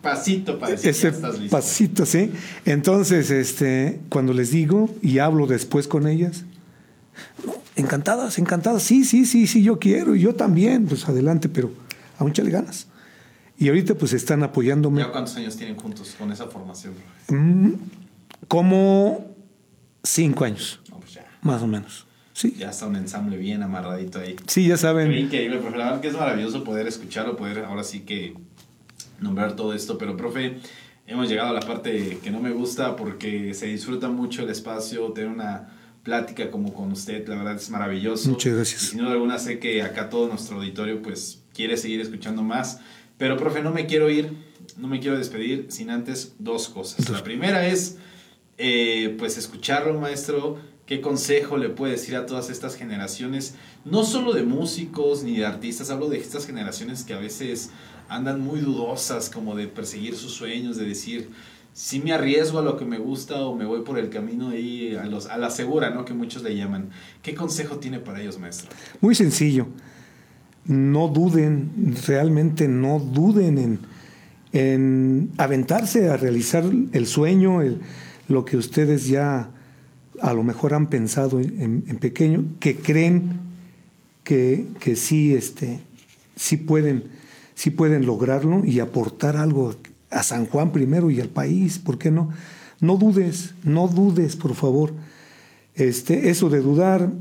[0.01, 1.55] pasito para decir Ese que estás listo.
[1.57, 2.31] pasito, sí.
[2.65, 6.43] Entonces, este, cuando les digo y hablo después con ellas,
[7.75, 8.83] encantadas, encantadas.
[8.83, 10.85] Sí, sí, sí, sí, yo quiero y yo también.
[10.85, 11.71] Pues adelante, pero
[12.17, 12.87] aún le ganas.
[13.57, 16.93] Y ahorita pues están apoyándome ¿Ya cuántos años tienen juntos con esa formación?
[17.27, 17.71] mm,
[18.47, 19.25] como
[20.01, 21.25] cinco años, No, pues ya.
[21.41, 22.05] más o menos.
[22.39, 24.37] Sí, Ya está un ensamble bien amarradito ahí.
[24.47, 25.11] sí, ya Qué saben.
[25.13, 25.77] increíble, profe.
[25.77, 28.33] La verdad que es maravilloso poder escucharlo, poder ahora sí que
[29.19, 29.97] nombrar todo esto.
[29.97, 30.59] Pero, profe,
[31.05, 35.11] hemos llegado a la parte que no me gusta porque se disfruta mucho el espacio,
[35.11, 38.29] tener una plática como con usted, la verdad es maravilloso.
[38.29, 38.83] Muchas gracias.
[38.83, 42.79] Y sin duda alguna sé que acá todo nuestro auditorio pues quiere seguir escuchando más.
[43.17, 44.31] Pero, profe, no me quiero ir,
[44.77, 47.09] no me quiero despedir sin antes dos cosas.
[47.09, 47.97] La primera es,
[48.57, 50.57] eh, pues, escucharlo, maestro.
[50.89, 53.53] ¿Qué consejo le puede decir a todas estas generaciones?
[53.85, 57.69] No solo de músicos ni de artistas, hablo de estas generaciones que a veces
[58.07, 61.29] andan muy dudosas, como de perseguir sus sueños, de decir,
[61.73, 64.95] si me arriesgo a lo que me gusta o me voy por el camino ahí
[64.95, 66.05] a, los, a la segura, ¿no?
[66.05, 66.89] Que muchos le llaman.
[67.21, 68.71] ¿Qué consejo tiene para ellos, maestro?
[68.99, 69.67] Muy sencillo.
[70.65, 73.79] No duden, realmente no duden en,
[74.53, 76.63] en aventarse a realizar
[76.93, 77.61] el sueño,
[78.27, 79.51] lo que ustedes ya
[80.21, 83.39] a lo mejor han pensado en, pequeño, que creen
[84.23, 85.79] que, que sí, este,
[86.35, 87.03] sí, pueden,
[87.55, 89.75] sí pueden lograrlo y aportar algo
[90.09, 92.29] a San Juan primero y al país, ¿por qué no?
[92.81, 94.93] No dudes, no dudes, por favor.
[95.75, 97.11] Este, eso de dudar,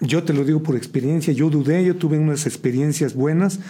[0.00, 3.60] yo te lo digo por experiencia, yo dudé, yo tuve unas experiencias buenas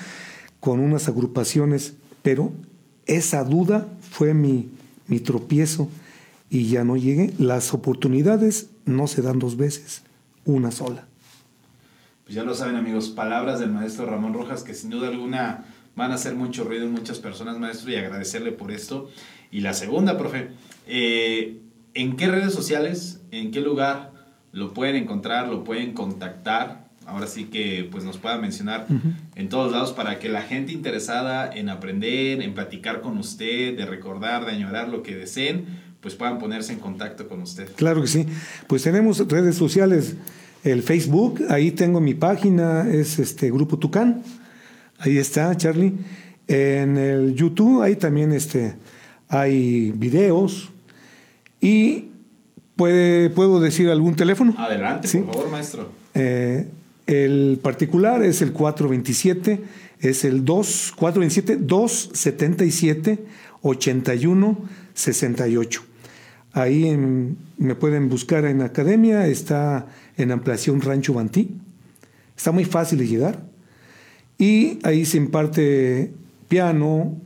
[0.61, 2.53] con unas agrupaciones, pero
[3.07, 4.71] esa duda fue mi,
[5.09, 5.89] mi tropiezo
[6.53, 7.33] y ya no llegué.
[7.39, 10.03] Las oportunidades no se dan dos veces,
[10.45, 11.07] una sola.
[12.25, 15.65] Pues ya lo saben amigos, palabras del maestro Ramón Rojas que sin duda alguna
[15.97, 19.09] van a hacer mucho ruido en muchas personas, maestro, y agradecerle por esto.
[19.51, 20.51] Y la segunda, profe,
[20.87, 21.59] eh,
[21.95, 24.13] ¿en qué redes sociales, en qué lugar
[24.53, 26.83] lo pueden encontrar, lo pueden contactar?
[27.07, 28.87] Ahora sí que pues nos pueda mencionar
[29.35, 33.87] en todos lados para que la gente interesada en aprender, en platicar con usted, de
[33.87, 35.67] recordar, de añorar lo que deseen,
[36.03, 37.69] pues puedan ponerse en contacto con usted.
[37.77, 38.27] Claro que sí.
[38.67, 40.17] Pues tenemos redes sociales,
[40.65, 44.23] el Facebook, ahí tengo mi página, es este Grupo Tucán.
[44.99, 45.95] Ahí está, Charlie.
[46.49, 48.75] En el YouTube, ahí también este,
[49.29, 50.71] hay videos.
[51.61, 52.07] Y
[52.75, 54.55] puede, puedo decir algún teléfono.
[54.59, 55.19] Adelante, Sí.
[55.19, 55.93] por favor, maestro.
[56.15, 56.67] Eh,
[57.07, 59.61] el particular es el 427,
[60.01, 63.25] es el 2, 427 277
[63.63, 64.59] 81
[64.95, 65.83] 68.
[66.55, 69.87] Ahí en- me pueden buscar en academia, está
[70.17, 71.57] en ampliación Rancho Bantí.
[72.37, 73.41] Está muy fácil de llegar.
[74.39, 76.13] Y ahí se imparte
[76.49, 77.17] piano,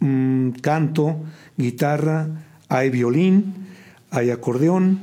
[0.00, 1.16] mm, canto,
[1.56, 2.28] guitarra,
[2.68, 3.54] hay violín,
[4.10, 4.98] hay acordeón,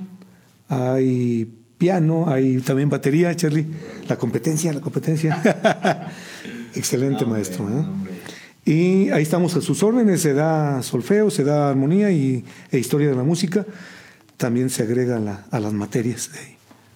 [0.69, 3.65] hay piano, hay también batería, Charlie.
[4.07, 5.41] La competencia, la competencia.
[6.75, 7.67] Excelente No, hombre, maestro.
[7.67, 7.71] ¿eh?
[7.71, 8.12] no.
[8.65, 13.09] Y ahí estamos a sus órdenes, se da solfeo, se da armonía y, e historia
[13.09, 13.65] de la música.
[14.37, 16.31] También se agrega la- a las materias.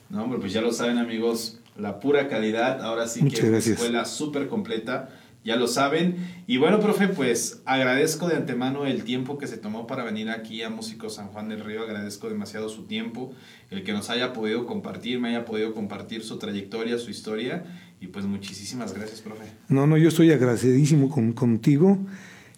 [0.10, 1.60] No, hombre, pues ya lo saben, amigos.
[1.78, 2.82] La pura calidad.
[2.82, 3.76] Ahora sí Muchas que gracias.
[3.76, 5.10] escuela súper completa.
[5.44, 6.18] Ya lo saben.
[6.48, 10.62] Y bueno, profe, pues agradezco de antemano el tiempo que se tomó para venir aquí
[10.64, 11.84] a Músicos San Juan del Río.
[11.84, 13.34] Agradezco demasiado su tiempo,
[13.70, 17.64] el que nos haya podido compartir, me haya podido compartir su trayectoria, su historia.
[18.00, 19.46] Y pues muchísimas gracias, profe.
[19.70, 21.98] No, no, yo estoy agradecidísimo con, contigo,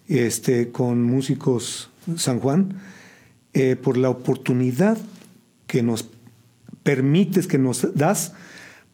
[0.06, 2.74] este, con Músicos San Juan,
[3.54, 4.98] eh, por la oportunidad
[5.66, 6.08] que nos
[6.82, 8.32] permites, que nos das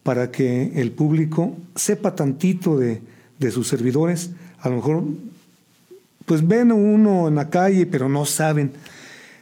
[0.03, 3.01] para que el público sepa tantito de,
[3.39, 4.31] de sus servidores.
[4.59, 5.03] A lo mejor,
[6.25, 8.71] pues ven uno en la calle, pero no saben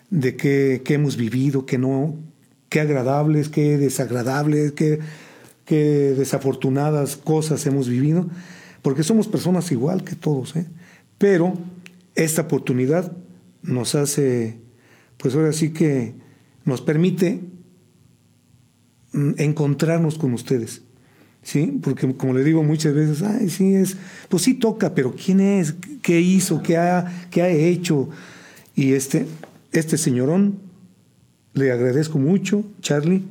[0.10, 2.16] de qué, qué hemos vivido, qué no,
[2.70, 5.00] qué agradables, qué desagradables, qué,
[5.66, 8.30] qué desafortunadas cosas hemos vivido,
[8.82, 10.66] porque somos personas igual que todos, ¿eh?
[11.18, 11.54] pero
[12.16, 13.12] esta oportunidad
[13.64, 14.60] nos hace,
[15.18, 16.14] pues ahora sí que
[16.66, 17.42] nos permite
[19.12, 20.82] mm, encontrarnos con ustedes.
[21.42, 21.80] ¿Sí?
[21.84, 23.98] Porque como le digo muchas veces, ay, sí es,
[24.30, 25.76] pues sí toca, pero ¿quién es?
[26.02, 26.64] ¿Qué hizo?
[26.64, 28.10] ¿Qué ha, qué ha hecho?
[28.76, 29.28] Y este,
[29.72, 30.58] este señorón,
[31.54, 33.22] le agradezco mucho, Charlie,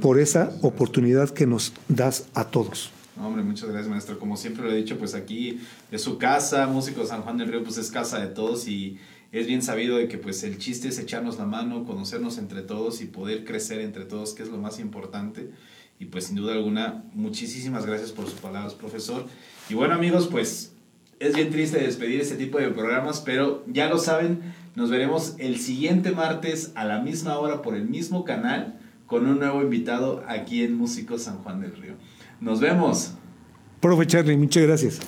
[0.00, 2.90] por esa oportunidad que nos das a todos.
[3.22, 4.18] Hombre, muchas gracias, maestro.
[4.18, 7.62] Como siempre lo he dicho, pues aquí es su casa, Músico San Juan del Río,
[7.62, 8.98] pues es casa de todos y
[9.30, 13.02] es bien sabido de que pues el chiste es echarnos la mano, conocernos entre todos
[13.02, 15.50] y poder crecer entre todos, que es lo más importante.
[15.98, 19.26] Y pues sin duda alguna, muchísimas gracias por sus palabras, profesor.
[19.68, 20.72] Y bueno amigos, pues
[21.18, 25.60] es bien triste despedir este tipo de programas, pero ya lo saben, nos veremos el
[25.60, 28.79] siguiente martes a la misma hora por el mismo canal
[29.10, 31.94] con un nuevo invitado aquí en Músicos San Juan del Río.
[32.40, 33.12] Nos vemos.
[33.80, 35.00] Profe Charlie, muchas gracias.